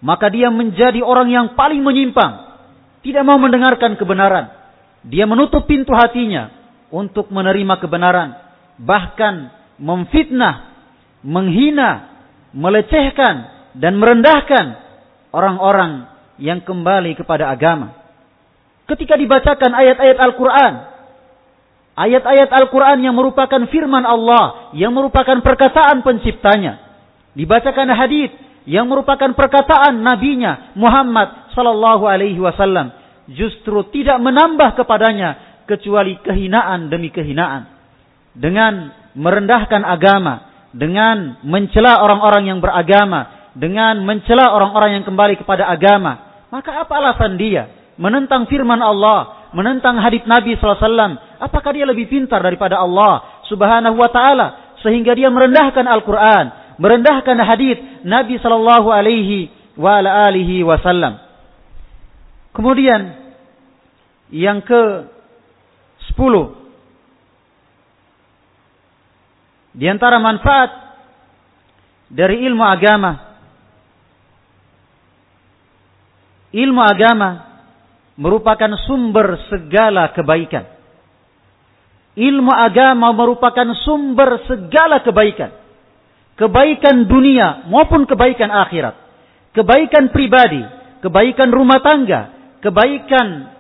maka 0.03 0.27
dia 0.27 0.51
menjadi 0.51 0.99
orang 0.99 1.31
yang 1.31 1.47
paling 1.55 1.79
menyimpang, 1.79 2.59
tidak 3.07 3.23
mau 3.23 3.39
mendengarkan 3.39 3.95
kebenaran. 3.95 4.51
Dia 5.07 5.23
menutup 5.23 5.63
pintu 5.69 5.95
hatinya 5.95 6.51
untuk 6.91 7.31
menerima 7.31 7.79
kebenaran, 7.79 8.35
bahkan 8.81 9.55
memfitnah, 9.79 10.74
menghina, 11.25 12.21
melecehkan 12.53 13.35
dan 13.73 13.97
merendahkan 13.97 14.77
orang-orang 15.33 16.05
yang 16.37 16.61
kembali 16.61 17.17
kepada 17.17 17.49
agama. 17.49 17.97
Ketika 18.85 19.17
dibacakan 19.17 19.73
ayat-ayat 19.73 20.17
Al-Quran, 20.21 20.73
ayat-ayat 21.97 22.49
Al-Quran 22.53 23.01
yang 23.01 23.17
merupakan 23.17 23.65
firman 23.73 24.05
Allah, 24.05 24.69
yang 24.77 24.93
merupakan 24.93 25.41
perkataan 25.41 26.05
penciptanya. 26.05 26.85
Dibacakan 27.33 27.89
hadis 27.97 28.31
yang 28.69 28.85
merupakan 28.87 29.33
perkataan 29.33 29.99
nabinya 29.99 30.71
Muhammad 30.77 31.51
sallallahu 31.51 32.07
alaihi 32.07 32.39
wasallam 32.39 32.93
justru 33.27 33.85
tidak 33.91 34.21
menambah 34.21 34.77
kepadanya 34.77 35.61
kecuali 35.65 36.15
kehinaan 36.21 36.93
demi 36.93 37.09
kehinaan. 37.09 37.73
Dengan 38.35 38.93
merendahkan 39.15 39.81
agama, 39.81 40.54
dengan 40.75 41.39
mencela 41.47 42.03
orang-orang 42.03 42.51
yang 42.51 42.59
beragama, 42.59 43.51
dengan 43.55 44.03
mencela 44.03 44.51
orang-orang 44.51 44.99
yang 44.99 45.05
kembali 45.07 45.39
kepada 45.39 45.71
agama, 45.71 46.43
maka 46.51 46.83
apa 46.83 46.93
alasan 46.99 47.39
dia 47.39 47.71
menentang 47.95 48.43
firman 48.51 48.83
Allah, 48.83 49.47
menentang 49.55 49.95
hadits 50.03 50.27
Nabi 50.27 50.59
SAW, 50.59 51.15
apakah 51.39 51.71
dia 51.71 51.87
lebih 51.87 52.11
pintar 52.11 52.43
daripada 52.43 52.83
Allah 52.83 53.43
Subhanahu 53.47 53.95
wa 53.95 54.11
taala 54.11 54.75
sehingga 54.83 55.15
dia 55.15 55.31
merendahkan 55.31 55.87
Al-Qur'an, 55.87 56.75
merendahkan 56.75 57.39
hadits 57.39 58.03
Nabi 58.03 58.35
sallallahu 58.43 58.91
alaihi 58.91 59.47
wa 59.79 60.03
ala 60.03 60.27
alihi 60.27 60.59
wasallam. 60.67 61.23
Kemudian 62.51 63.15
yang 64.31 64.59
ke 64.59 65.07
10 66.19 66.64
di 69.75 69.85
antara 69.91 70.17
manfaat 70.23 70.71
dari 72.07 72.47
ilmu 72.47 72.63
agama 72.63 73.11
ilmu 76.55 76.79
agama 76.79 77.29
merupakan 78.15 78.71
sumber 78.87 79.35
segala 79.51 80.15
kebaikan. 80.15 80.63
Ilmu 82.15 82.47
agama 82.47 83.11
merupakan 83.11 83.75
sumber 83.83 84.47
segala 84.47 85.03
kebaikan. 85.03 85.51
Kebaikan 86.39 87.07
dunia 87.11 87.67
maupun 87.67 88.07
kebaikan 88.07 88.47
akhirat. 88.47 88.95
Kebaikan 89.51 90.11
pribadi, 90.15 90.63
kebaikan 91.03 91.51
rumah 91.51 91.83
tangga, 91.83 92.31
kebaikan 92.63 93.54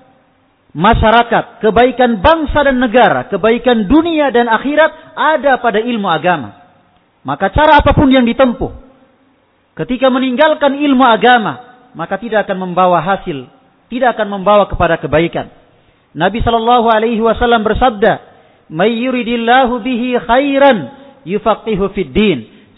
masyarakat, 0.75 1.63
kebaikan 1.63 2.19
bangsa 2.19 2.67
dan 2.67 2.77
negara, 2.83 3.31
kebaikan 3.31 3.87
dunia 3.87 4.27
dan 4.35 4.51
akhirat 4.51 5.15
ada 5.15 5.57
pada 5.63 5.79
ilmu 5.79 6.11
agama. 6.11 6.59
Maka 7.23 7.49
cara 7.49 7.79
apa 7.79 7.95
pun 7.95 8.11
yang 8.11 8.27
ditempuh, 8.27 8.69
ketika 9.79 10.11
meninggalkan 10.11 10.75
ilmu 10.77 11.01
agama, 11.07 11.87
maka 11.95 12.19
tidak 12.19 12.45
akan 12.45 12.69
membawa 12.69 12.99
hasil 13.01 13.55
tidak 13.89 14.17
akan 14.17 14.41
membawa 14.41 14.65
kepada 14.69 14.97
kebaikan. 14.97 15.49
Nabi 16.15 16.41
Shallallahu 16.41 16.87
Alaihi 16.89 17.21
Wasallam 17.21 17.61
bersabda, 17.61 18.13
"May 18.71 19.03
yuridillahu 19.03 19.83
bihi 19.83 20.19
khairan 20.19 20.77
yufaqihu 21.27 21.91
fid 21.93 22.11
din." 22.15 22.37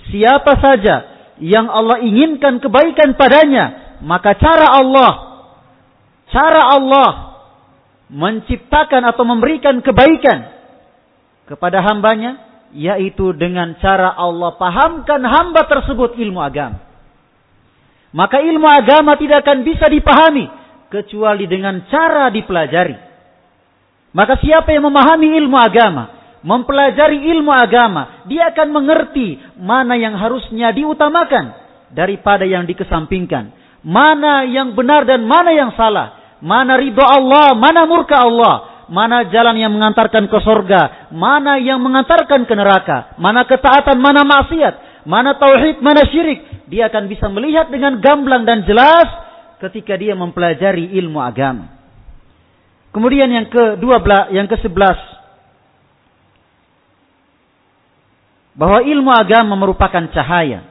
Siapa 0.10 0.57
saja 0.60 0.95
yang 1.41 1.69
Allah 1.69 2.01
inginkan 2.01 2.57
kebaikan 2.63 3.13
padanya, 3.15 3.97
maka 4.01 4.36
cara 4.39 4.77
Allah, 4.77 5.12
cara 6.31 6.62
Allah 6.75 7.10
menciptakan 8.08 9.04
atau 9.08 9.24
memberikan 9.28 9.80
kebaikan 9.84 10.48
kepada 11.48 11.84
hambanya, 11.84 12.43
yaitu 12.76 13.32
dengan 13.36 13.76
cara 13.80 14.15
Allah 14.15 14.56
pahamkan 14.60 15.22
hamba 15.24 15.67
tersebut 15.67 16.20
ilmu 16.20 16.39
agama. 16.43 16.84
Maka 18.15 18.39
ilmu 18.39 18.67
agama 18.67 19.20
tidak 19.20 19.43
akan 19.43 19.67
bisa 19.67 19.91
dipahami 19.91 20.48
kecuali 20.88 21.46
dengan 21.46 21.84
cara 21.91 22.32
dipelajari. 22.32 22.96
Maka 24.15 24.39
siapa 24.39 24.72
yang 24.72 24.88
memahami 24.88 25.38
ilmu 25.38 25.58
agama, 25.60 26.04
mempelajari 26.41 27.28
ilmu 27.38 27.52
agama, 27.54 28.26
dia 28.26 28.50
akan 28.50 28.67
mengerti 28.72 29.38
mana 29.60 30.00
yang 30.00 30.15
harusnya 30.15 30.72
diutamakan 30.74 31.54
daripada 31.93 32.48
yang 32.48 32.65
dikesampingkan. 32.65 33.54
Mana 33.86 34.43
yang 34.48 34.74
benar 34.74 35.06
dan 35.06 35.24
mana 35.24 35.54
yang 35.54 35.72
salah. 35.78 36.16
Mana 36.41 36.78
ridho 36.78 37.02
Allah, 37.02 37.58
mana 37.58 37.86
murka 37.89 38.21
Allah. 38.21 38.86
Mana 38.88 39.28
jalan 39.28 39.60
yang 39.60 39.73
mengantarkan 39.76 40.32
ke 40.32 40.38
sorga. 40.45 41.12
Mana 41.12 41.60
yang 41.60 41.84
mengantarkan 41.84 42.47
ke 42.47 42.54
neraka. 42.56 43.17
Mana 43.19 43.43
ketaatan, 43.43 44.00
mana 44.00 44.23
maksiat. 44.23 45.04
Mana 45.04 45.36
tauhid, 45.36 45.84
mana 45.84 46.08
syirik. 46.08 46.67
Dia 46.71 46.88
akan 46.88 47.08
bisa 47.12 47.28
melihat 47.28 47.67
dengan 47.67 48.00
gamblang 48.00 48.47
dan 48.47 48.63
jelas 48.63 49.08
ketika 49.60 49.95
dia 50.00 50.15
mempelajari 50.15 50.95
ilmu 51.00 51.19
agama. 51.19 51.78
Kemudian 52.95 53.28
yang 53.28 53.47
ke-12, 53.52 54.36
yang 54.36 54.47
ke-11 54.47 55.17
bahwa 58.58 58.82
ilmu 58.82 59.12
agama 59.13 59.54
merupakan 59.54 60.04
cahaya. 60.12 60.65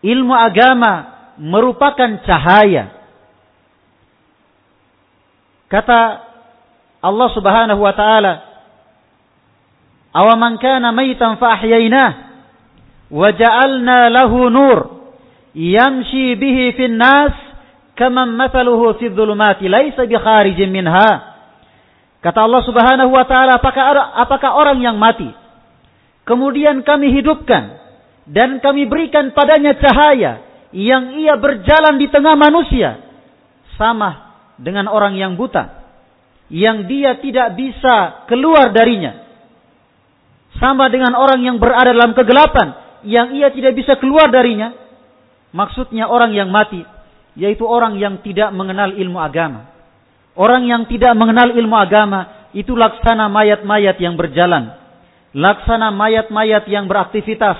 Ilmu 0.00 0.32
agama 0.32 0.92
merupakan 1.36 2.24
cahaya. 2.24 2.97
Kata 5.68 6.00
Allah 7.04 7.28
Subhanahu 7.32 7.80
wa 7.80 7.94
taala, 7.94 8.32
"Awaman 10.16 10.56
kana 10.58 10.90
maitan 10.90 11.36
fa 11.36 11.54
ahyaynah 11.54 12.10
wa 13.08 13.28
ja'alna 13.32 14.08
lahu 14.12 14.48
nur 14.48 14.78
yamshi 15.54 16.36
bihi 16.36 16.76
fin 16.76 16.96
nas 16.96 17.32
kaman 17.96 18.32
mathaluhu 18.36 18.96
fi 19.00 19.12
dhulumati 19.12 19.68
laisa 19.68 20.08
bi 20.08 20.16
kharijin 20.16 20.72
minha." 20.72 21.38
Kata 22.18 22.44
Allah 22.44 22.62
Subhanahu 22.66 23.14
wa 23.14 23.24
taala, 23.28 23.62
apakah 23.62 23.84
apakah 24.18 24.50
orang 24.58 24.82
yang 24.82 24.98
mati 24.98 25.30
Kemudian 26.28 26.84
kami 26.84 27.08
hidupkan 27.16 27.80
dan 28.28 28.60
kami 28.60 28.84
berikan 28.84 29.32
padanya 29.32 29.72
cahaya 29.80 30.44
yang 30.76 31.16
ia 31.16 31.40
berjalan 31.40 31.96
di 31.96 32.04
tengah 32.12 32.36
manusia 32.36 33.00
sama 33.80 34.27
dengan 34.58 34.90
orang 34.90 35.14
yang 35.14 35.38
buta 35.38 35.78
yang 36.48 36.88
dia 36.88 37.20
tidak 37.20 37.54
bisa 37.54 38.24
keluar 38.26 38.72
darinya. 38.72 39.24
Sama 40.56 40.88
dengan 40.88 41.14
orang 41.14 41.44
yang 41.44 41.56
berada 41.60 41.92
dalam 41.92 42.16
kegelapan 42.16 42.72
yang 43.04 43.36
ia 43.36 43.52
tidak 43.52 43.76
bisa 43.76 44.00
keluar 44.00 44.32
darinya. 44.32 44.74
Maksudnya 45.52 46.08
orang 46.08 46.32
yang 46.36 46.48
mati 46.48 46.84
yaitu 47.38 47.62
orang 47.62 47.94
yang 48.00 48.18
tidak 48.24 48.50
mengenal 48.50 48.90
ilmu 48.90 49.22
agama. 49.22 49.70
Orang 50.34 50.66
yang 50.66 50.90
tidak 50.90 51.14
mengenal 51.14 51.54
ilmu 51.54 51.76
agama 51.78 52.50
itu 52.50 52.74
laksana 52.74 53.30
mayat-mayat 53.30 53.94
yang 54.02 54.18
berjalan. 54.18 54.74
Laksana 55.36 55.94
mayat-mayat 55.94 56.66
yang 56.66 56.90
beraktivitas, 56.90 57.58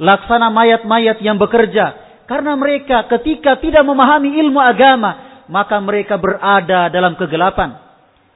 laksana 0.00 0.50
mayat-mayat 0.50 1.22
yang 1.22 1.38
bekerja. 1.38 1.94
Karena 2.26 2.58
mereka 2.58 3.06
ketika 3.10 3.60
tidak 3.62 3.84
memahami 3.86 4.42
ilmu 4.42 4.58
agama, 4.58 5.31
maka 5.52 5.76
mereka 5.84 6.16
berada 6.16 6.88
dalam 6.88 7.12
kegelapan. 7.20 7.76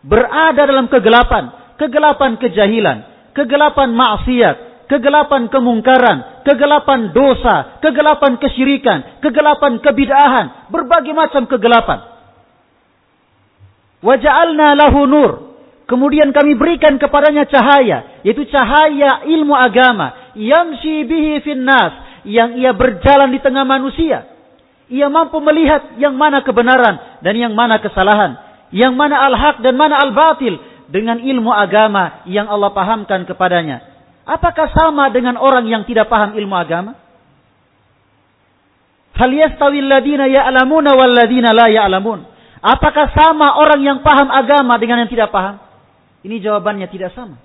Berada 0.04 0.68
dalam 0.68 0.86
kegelapan, 0.92 1.74
kegelapan 1.80 2.36
kejahilan, 2.36 3.32
kegelapan 3.32 3.88
maksiat, 3.96 4.56
kegelapan 4.84 5.48
kemungkaran, 5.48 6.44
kegelapan 6.44 7.16
dosa, 7.16 7.80
kegelapan 7.80 8.36
kesyirikan, 8.36 9.24
kegelapan 9.24 9.80
kebid'ahan, 9.80 10.68
berbagai 10.68 11.16
macam 11.16 11.48
kegelapan. 11.48 12.04
Waja'alna 14.04 14.76
lahu 14.76 15.08
nur. 15.08 15.32
Kemudian 15.86 16.34
kami 16.34 16.58
berikan 16.58 16.98
kepadanya 16.98 17.46
cahaya, 17.46 18.20
yaitu 18.26 18.42
cahaya 18.50 19.22
ilmu 19.22 19.54
agama, 19.54 20.34
yang 20.34 20.74
bihi 20.82 21.40
finnas, 21.46 22.22
yang 22.26 22.58
ia 22.58 22.74
berjalan 22.74 23.30
di 23.30 23.38
tengah 23.38 23.62
manusia. 23.62 24.35
Ia 24.86 25.10
mampu 25.10 25.42
melihat 25.42 25.98
yang 25.98 26.14
mana 26.14 26.46
kebenaran 26.46 27.18
dan 27.18 27.34
yang 27.34 27.52
mana 27.58 27.82
kesalahan, 27.82 28.38
yang 28.70 28.94
mana 28.94 29.18
al-haq 29.26 29.58
dan 29.58 29.74
mana 29.74 29.98
al-batil 29.98 30.62
dengan 30.86 31.18
ilmu 31.18 31.50
agama 31.50 32.22
yang 32.30 32.46
Allah 32.46 32.70
pahamkan 32.70 33.26
kepadanya. 33.26 33.82
Apakah 34.26 34.70
sama 34.70 35.10
dengan 35.10 35.38
orang 35.38 35.66
yang 35.66 35.82
tidak 35.86 36.06
paham 36.06 36.34
ilmu 36.38 36.54
agama? 36.54 36.98
Hal 39.16 39.30
yastawi 39.32 39.82
alladhina 39.82 40.30
ya'lamuna 40.30 40.94
wal 40.94 41.14
ladina 41.14 41.50
la 41.50 41.66
ya'lamun. 41.66 42.26
Apakah 42.62 43.10
sama 43.14 43.58
orang 43.58 43.80
yang 43.82 43.98
paham 44.02 44.30
agama 44.30 44.78
dengan 44.78 45.02
yang 45.06 45.10
tidak 45.10 45.30
paham? 45.30 45.62
Ini 46.26 46.42
jawabannya 46.42 46.90
tidak 46.90 47.14
sama. 47.14 47.38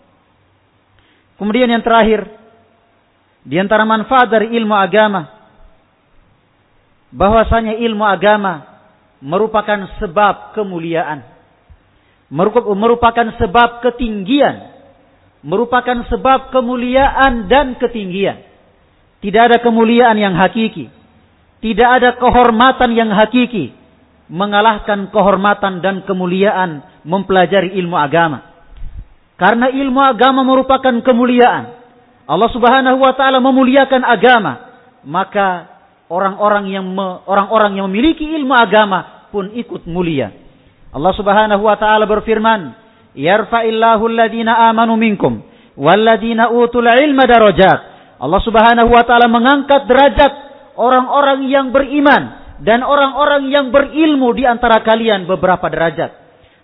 Kemudian 1.38 1.69
yang 1.69 1.82
terakhir, 1.82 2.25
di 3.41 3.58
antara 3.58 3.86
manfaat 3.86 4.30
dari 4.30 4.54
ilmu 4.58 4.73
agama, 4.77 5.40
bahwasanya 7.12 7.76
ilmu 7.78 8.08
agama 8.08 8.65
merupakan 9.21 9.86
sebab 10.02 10.56
kemuliaan, 10.58 11.21
merupakan 12.32 13.28
sebab 13.38 13.86
ketinggian, 13.86 14.71
merupakan 15.45 16.08
sebab 16.10 16.50
kemuliaan 16.50 17.45
dan 17.52 17.78
ketinggian. 17.78 18.47
Tidak 19.21 19.41
ada 19.54 19.58
kemuliaan 19.62 20.17
yang 20.17 20.34
hakiki, 20.34 20.89
tidak 21.62 21.89
ada 22.02 22.10
kehormatan 22.17 22.97
yang 22.97 23.13
hakiki, 23.13 23.69
mengalahkan 24.32 25.13
kehormatan 25.13 25.86
dan 25.86 26.02
kemuliaan 26.10 26.82
mempelajari 27.06 27.78
ilmu 27.78 27.93
agama. 28.00 28.50
Karena 29.38 29.69
ilmu 29.69 30.02
agama 30.02 30.41
merupakan 30.41 30.93
kemuliaan. 31.06 31.78
Allah 32.26 32.50
Subhanahu 32.54 32.97
wa 33.02 33.13
taala 33.13 33.38
memuliakan 33.41 34.02
agama, 34.06 34.54
maka 35.06 35.70
orang-orang 36.12 36.67
yang 36.67 36.86
orang-orang 37.24 37.80
yang 37.80 37.88
memiliki 37.88 38.28
ilmu 38.28 38.52
agama 38.52 39.32
pun 39.32 39.56
ikut 39.56 39.88
mulia. 39.88 40.36
Allah 40.91 41.13
Subhanahu 41.15 41.63
wa 41.63 41.80
taala 41.80 42.04
berfirman, 42.04 42.76
"Yarfa'illahu 43.15 44.04
alladhina 44.12 44.67
amanu 44.67 45.00
minkum 45.00 45.39
walladhina 45.80 46.52
utul 46.52 46.84
ilma 46.84 47.24
darajat." 47.24 47.80
Allah 48.19 48.41
Subhanahu 48.43 48.91
wa 48.91 49.04
taala 49.08 49.32
mengangkat 49.32 49.88
derajat 49.88 50.32
orang-orang 50.76 51.47
yang 51.47 51.71
beriman 51.71 52.60
dan 52.60 52.84
orang-orang 52.84 53.47
yang 53.47 53.71
berilmu 53.71 54.36
di 54.36 54.43
antara 54.43 54.84
kalian 54.84 55.26
beberapa 55.26 55.71
derajat. 55.71 56.12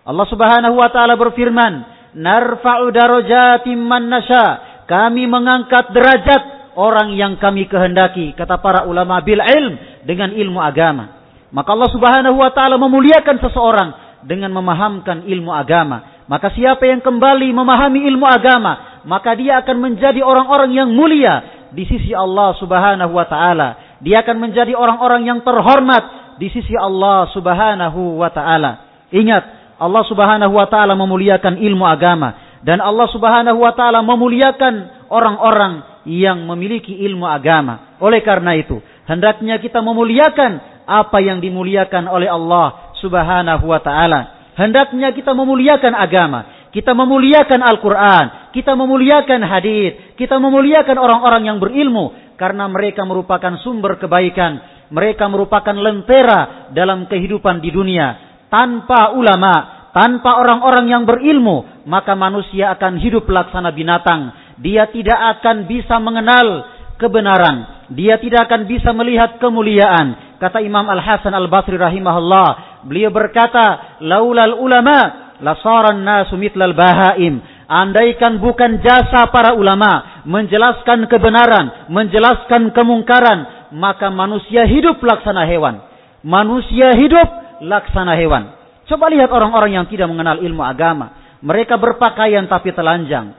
Allah 0.03 0.27
Subhanahu 0.27 0.75
wa 0.75 0.91
taala 0.91 1.15
berfirman, 1.15 1.73
narfa'u 2.19 2.91
darajatim 2.91 3.79
man 3.79 4.11
nasha. 4.11 4.45
Kami 4.87 5.27
mengangkat 5.27 5.91
derajat 5.91 6.56
orang 6.77 7.17
yang 7.17 7.41
kami 7.41 7.65
kehendaki. 7.65 8.37
Kata 8.37 8.61
para 8.61 8.85
ulama 8.85 9.17
bil 9.25 9.41
ilm 9.41 10.05
dengan 10.05 10.29
ilmu 10.31 10.61
agama. 10.61 11.17
Maka 11.49 11.69
Allah 11.73 11.89
subhanahu 11.89 12.37
wa 12.37 12.51
ta'ala 12.53 12.77
memuliakan 12.77 13.41
seseorang 13.41 13.89
dengan 14.29 14.53
memahamkan 14.53 15.25
ilmu 15.25 15.49
agama. 15.49 16.21
Maka 16.29 16.53
siapa 16.53 16.85
yang 16.85 17.01
kembali 17.01 17.49
memahami 17.55 18.05
ilmu 18.13 18.27
agama, 18.27 19.01
maka 19.07 19.33
dia 19.33 19.63
akan 19.63 19.77
menjadi 19.79 20.21
orang-orang 20.21 20.75
yang 20.75 20.89
mulia 20.91 21.67
di 21.71 21.87
sisi 21.87 22.11
Allah 22.13 22.53
subhanahu 22.61 23.15
wa 23.15 23.25
ta'ala. 23.25 23.99
Dia 24.03 24.21
akan 24.21 24.37
menjadi 24.37 24.77
orang-orang 24.77 25.25
yang 25.25 25.39
terhormat 25.41 26.37
di 26.37 26.51
sisi 26.53 26.75
Allah 26.77 27.31
subhanahu 27.33 28.21
wa 28.21 28.29
ta'ala. 28.29 28.71
Ingat, 29.09 29.57
Allah 29.77 30.03
Subhanahu 30.09 30.53
wa 30.57 30.65
taala 30.65 30.97
memuliakan 30.97 31.61
ilmu 31.61 31.85
agama 31.85 32.59
dan 32.65 32.81
Allah 32.81 33.05
Subhanahu 33.13 33.61
wa 33.61 33.71
taala 33.77 34.01
memuliakan 34.01 35.05
orang-orang 35.13 35.96
yang 36.07 36.47
memiliki 36.47 36.95
ilmu 37.03 37.27
agama. 37.27 37.99
Oleh 37.99 38.23
karena 38.23 38.55
itu, 38.55 38.79
hendaknya 39.05 39.59
kita 39.59 39.83
memuliakan 39.83 40.83
apa 40.87 41.19
yang 41.19 41.43
dimuliakan 41.43 42.07
oleh 42.07 42.31
Allah 42.31 42.95
Subhanahu 43.03 43.67
wa 43.67 43.83
taala. 43.83 44.51
Hendaknya 44.57 45.13
kita 45.13 45.35
memuliakan 45.37 45.93
agama, 45.93 46.71
kita 46.73 46.95
memuliakan 46.97 47.61
Al-Qur'an, 47.61 48.49
kita 48.55 48.73
memuliakan 48.73 49.45
hadis, 49.45 50.17
kita 50.17 50.41
memuliakan 50.41 50.97
orang-orang 50.97 51.45
yang 51.45 51.57
berilmu 51.61 52.33
karena 52.39 52.65
mereka 52.65 53.05
merupakan 53.05 53.53
sumber 53.61 54.01
kebaikan, 54.01 54.57
mereka 54.89 55.29
merupakan 55.29 55.75
lentera 55.77 56.71
dalam 56.73 57.05
kehidupan 57.05 57.61
di 57.61 57.69
dunia 57.69 58.27
tanpa 58.47 59.13
ulama, 59.15 59.89
tanpa 59.91 60.39
orang-orang 60.39 60.85
yang 60.87 61.03
berilmu, 61.03 61.85
maka 61.87 62.15
manusia 62.15 62.73
akan 62.75 62.99
hidup 62.99 63.27
laksana 63.27 63.71
binatang. 63.75 64.46
Dia 64.57 64.89
tidak 64.89 65.39
akan 65.39 65.69
bisa 65.69 66.01
mengenal 66.01 66.65
kebenaran. 66.97 67.87
Dia 67.93 68.19
tidak 68.19 68.49
akan 68.49 68.67
bisa 68.67 68.91
melihat 68.91 69.37
kemuliaan. 69.37 70.37
Kata 70.41 70.61
Imam 70.61 70.85
Al-Hasan 70.85 71.33
Al-Basri 71.33 71.77
rahimahullah. 71.79 72.81
Beliau 72.85 73.09
berkata, 73.13 73.97
Laulal 74.03 74.57
ulama, 74.57 75.33
lasaran 75.41 76.01
nasu 76.01 76.35
mitlal 76.35 76.73
bahaim. 76.73 77.39
Andaikan 77.67 78.39
bukan 78.39 78.79
jasa 78.79 79.27
para 79.27 79.51
ulama 79.51 80.23
menjelaskan 80.23 81.11
kebenaran, 81.11 81.91
menjelaskan 81.91 82.71
kemungkaran, 82.71 83.71
maka 83.75 84.07
manusia 84.07 84.63
hidup 84.63 85.03
laksana 85.03 85.43
hewan. 85.43 85.83
Manusia 86.23 86.95
hidup 86.95 87.27
laksana 87.63 88.15
hewan. 88.15 88.55
Coba 88.87 89.11
lihat 89.11 89.27
orang-orang 89.27 89.75
yang 89.75 89.85
tidak 89.91 90.07
mengenal 90.07 90.39
ilmu 90.39 90.63
agama. 90.63 91.37
Mereka 91.43 91.75
berpakaian 91.75 92.47
tapi 92.47 92.71
telanjang. 92.71 93.35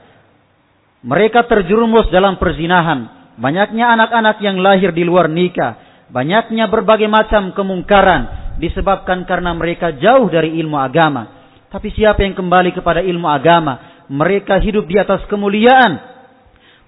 Mereka 1.06 1.46
terjerumus 1.46 2.10
dalam 2.10 2.38
perzinahan. 2.38 3.32
Banyaknya 3.38 3.94
anak-anak 3.94 4.42
yang 4.42 4.58
lahir 4.58 4.90
di 4.90 5.06
luar 5.06 5.30
nikah. 5.30 5.78
Banyaknya 6.10 6.66
berbagai 6.66 7.06
macam 7.06 7.54
kemungkaran 7.54 8.54
disebabkan 8.58 9.22
karena 9.24 9.54
mereka 9.54 9.94
jauh 9.94 10.26
dari 10.26 10.58
ilmu 10.58 10.74
agama. 10.74 11.38
Tapi 11.70 11.94
siapa 11.94 12.24
yang 12.26 12.34
kembali 12.34 12.74
kepada 12.74 13.04
ilmu 13.04 13.28
agama, 13.28 14.04
mereka 14.10 14.58
hidup 14.58 14.88
di 14.88 14.96
atas 14.96 15.22
kemuliaan, 15.28 16.00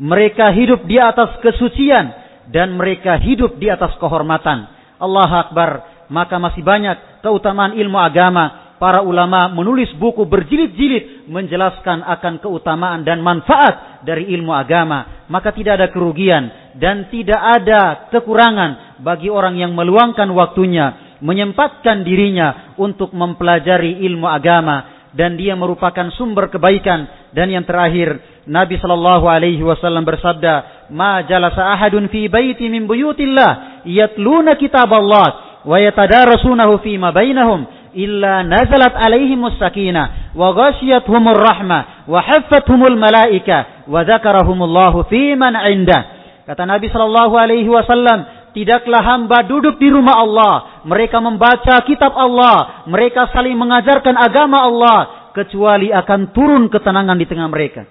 mereka 0.00 0.50
hidup 0.56 0.88
di 0.88 0.96
atas 0.96 1.36
kesucian, 1.44 2.10
dan 2.50 2.74
mereka 2.74 3.20
hidup 3.20 3.60
di 3.60 3.70
atas 3.70 3.94
kehormatan. 4.00 4.66
Allah 4.98 5.30
Akbar, 5.46 5.70
maka 6.10 6.36
masih 6.40 6.64
banyak 6.64 7.22
keutamaan 7.22 7.78
ilmu 7.78 7.96
agama. 7.96 8.59
Para 8.80 9.04
ulama 9.04 9.52
menulis 9.52 9.92
buku 10.00 10.24
berjilid-jilid 10.24 11.28
menjelaskan 11.28 12.00
akan 12.00 12.40
keutamaan 12.40 13.04
dan 13.04 13.20
manfaat 13.20 14.00
dari 14.08 14.32
ilmu 14.32 14.56
agama. 14.56 15.28
Maka 15.28 15.52
tidak 15.52 15.76
ada 15.76 15.92
kerugian 15.92 16.48
dan 16.80 17.12
tidak 17.12 17.36
ada 17.36 18.08
kekurangan 18.08 19.04
bagi 19.04 19.28
orang 19.28 19.60
yang 19.60 19.76
meluangkan 19.76 20.32
waktunya 20.32 21.20
menyempatkan 21.20 22.08
dirinya 22.08 22.72
untuk 22.80 23.12
mempelajari 23.12 24.00
ilmu 24.00 24.24
agama. 24.24 25.04
Dan 25.12 25.36
dia 25.36 25.52
merupakan 25.60 26.08
sumber 26.16 26.48
kebaikan. 26.48 27.28
Dan 27.36 27.52
yang 27.52 27.68
terakhir 27.68 28.16
Nabi 28.48 28.80
sallallahu 28.80 29.28
alaihi 29.28 29.60
wasallam 29.60 30.08
bersabda 30.08 30.88
ma 30.88 31.20
jalasa 31.28 31.68
ahadun 31.76 32.08
fi 32.08 32.32
baiti 32.32 32.72
min 32.72 32.88
buyutillah 32.88 33.84
yatluna 33.84 34.56
kitab 34.56 34.88
Allah 34.88 35.60
wa 35.68 35.76
yatadarasunahu 35.76 36.80
fi 36.80 36.96
ma 36.96 37.12
bainahum 37.12 37.79
illa 37.94 38.42
nazalat 38.46 38.94
alaihimus 38.94 39.58
sakinah 39.58 40.34
wa 40.36 40.54
ghashiyatuhumur 40.54 41.38
rahmah 41.38 42.06
wa 42.06 42.20
haffathumul 42.22 42.96
malaika 42.98 43.86
wa 43.86 44.04
dzakarahumullahu 44.06 45.06
fi 45.10 45.34
man 45.34 45.58
indah 45.58 46.02
kata 46.46 46.66
Nabi 46.66 46.90
sallallahu 46.90 47.34
alaihi 47.34 47.70
wasallam 47.70 48.40
Tidaklah 48.50 49.02
hamba 49.06 49.46
duduk 49.46 49.78
di 49.78 49.86
rumah 49.86 50.26
Allah. 50.26 50.82
Mereka 50.82 51.22
membaca 51.22 51.86
kitab 51.86 52.10
Allah. 52.18 52.82
Mereka 52.90 53.30
saling 53.30 53.54
mengajarkan 53.54 54.18
agama 54.18 54.66
Allah. 54.66 54.98
Kecuali 55.30 55.94
akan 55.94 56.34
turun 56.34 56.66
ketenangan 56.66 57.14
di 57.14 57.26
tengah 57.30 57.46
mereka. 57.46 57.86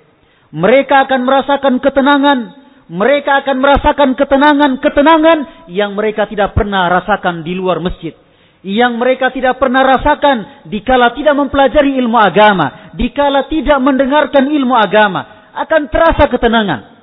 Mereka 0.52 1.08
akan 1.08 1.20
merasakan 1.24 1.74
ketenangan. 1.80 2.40
Mereka 2.90 3.32
akan 3.46 3.58
merasakan 3.62 4.10
ketenangan-ketenangan 4.18 5.70
yang 5.70 5.94
mereka 5.94 6.26
tidak 6.26 6.58
pernah 6.58 6.90
rasakan 6.90 7.46
di 7.46 7.54
luar 7.54 7.80
masjid. 7.80 8.18
Yang 8.60 8.94
mereka 9.00 9.32
tidak 9.32 9.56
pernah 9.56 9.88
rasakan 9.88 10.68
dikala 10.68 11.16
tidak 11.16 11.36
mempelajari 11.36 11.96
ilmu 11.96 12.20
agama. 12.20 12.92
Dikala 12.92 13.48
tidak 13.48 13.80
mendengarkan 13.80 14.52
ilmu 14.52 14.76
agama. 14.76 15.52
Akan 15.56 15.88
terasa 15.88 16.28
ketenangan 16.28 16.99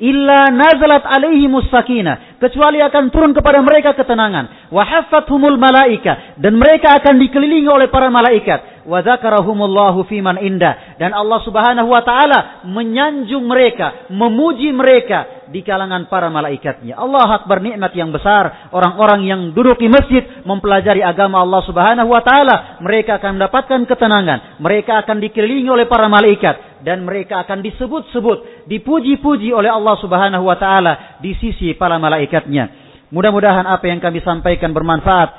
illa 0.00 0.48
nazalat 0.48 1.04
alaihi 1.04 1.50
sakinah 1.68 2.40
kecuali 2.40 2.80
akan 2.80 3.12
turun 3.12 3.32
kepada 3.36 3.60
mereka 3.60 3.92
ketenangan 3.92 4.72
wa 4.72 4.82
haffathumul 4.82 5.58
malaika 5.60 6.36
dan 6.40 6.56
mereka 6.56 6.96
akan 6.96 7.20
dikelilingi 7.20 7.68
oleh 7.68 7.92
para 7.92 8.08
malaikat 8.08 8.86
wa 8.88 8.98
dzakarahumullahu 8.98 10.08
fiman 10.08 10.40
inda 10.42 10.96
dan 10.98 11.14
Allah 11.14 11.38
Subhanahu 11.44 11.92
wa 11.92 12.02
taala 12.02 12.64
menyanjung 12.66 13.46
mereka 13.46 14.10
memuji 14.10 14.72
mereka 14.74 15.42
di 15.52 15.60
kalangan 15.60 16.08
para 16.08 16.32
malaikatnya. 16.32 16.96
Allah 16.96 17.44
akbar 17.44 17.60
nikmat 17.60 17.92
yang 17.92 18.08
besar. 18.08 18.72
Orang-orang 18.72 19.28
yang 19.28 19.40
duduk 19.52 19.76
di 19.76 19.92
masjid 19.92 20.24
mempelajari 20.48 21.04
agama 21.04 21.44
Allah 21.44 21.60
subhanahu 21.68 22.08
wa 22.08 22.24
ta'ala. 22.24 22.80
Mereka 22.80 23.20
akan 23.20 23.36
mendapatkan 23.36 23.80
ketenangan. 23.84 24.58
Mereka 24.58 25.04
akan 25.04 25.20
dikelilingi 25.20 25.68
oleh 25.68 25.84
para 25.86 26.08
malaikat. 26.08 26.71
Dan 26.82 27.06
mereka 27.06 27.46
akan 27.46 27.62
disebut-sebut. 27.62 28.68
Dipuji-puji 28.68 29.54
oleh 29.54 29.70
Allah 29.70 29.96
subhanahu 29.98 30.44
wa 30.46 30.58
ta'ala. 30.58 31.22
Di 31.22 31.34
sisi 31.38 31.74
para 31.78 31.96
malaikatnya. 31.96 32.82
Mudah-mudahan 33.14 33.68
apa 33.68 33.86
yang 33.86 34.02
kami 34.02 34.20
sampaikan 34.24 34.74
bermanfaat. 34.74 35.30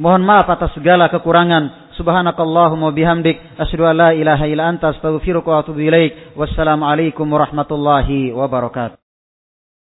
Mohon 0.00 0.22
maaf 0.24 0.48
atas 0.48 0.72
segala 0.72 1.12
kekurangan. 1.12 1.92
Subhanakallahumma 2.00 2.96
bihamdik. 2.96 3.36
Asyadu 3.60 3.84
an 3.84 3.94
la 4.00 4.10
ilaha 4.16 4.48
ila 4.48 4.62
anta 4.72 4.96
astaghfiruka 4.96 5.48
wa 5.52 5.58
atubu 5.60 5.84
ilaik. 5.84 6.32
Wassalamualaikum 6.38 7.28
warahmatullahi 7.28 8.32
wabarakatuh. 8.32 9.01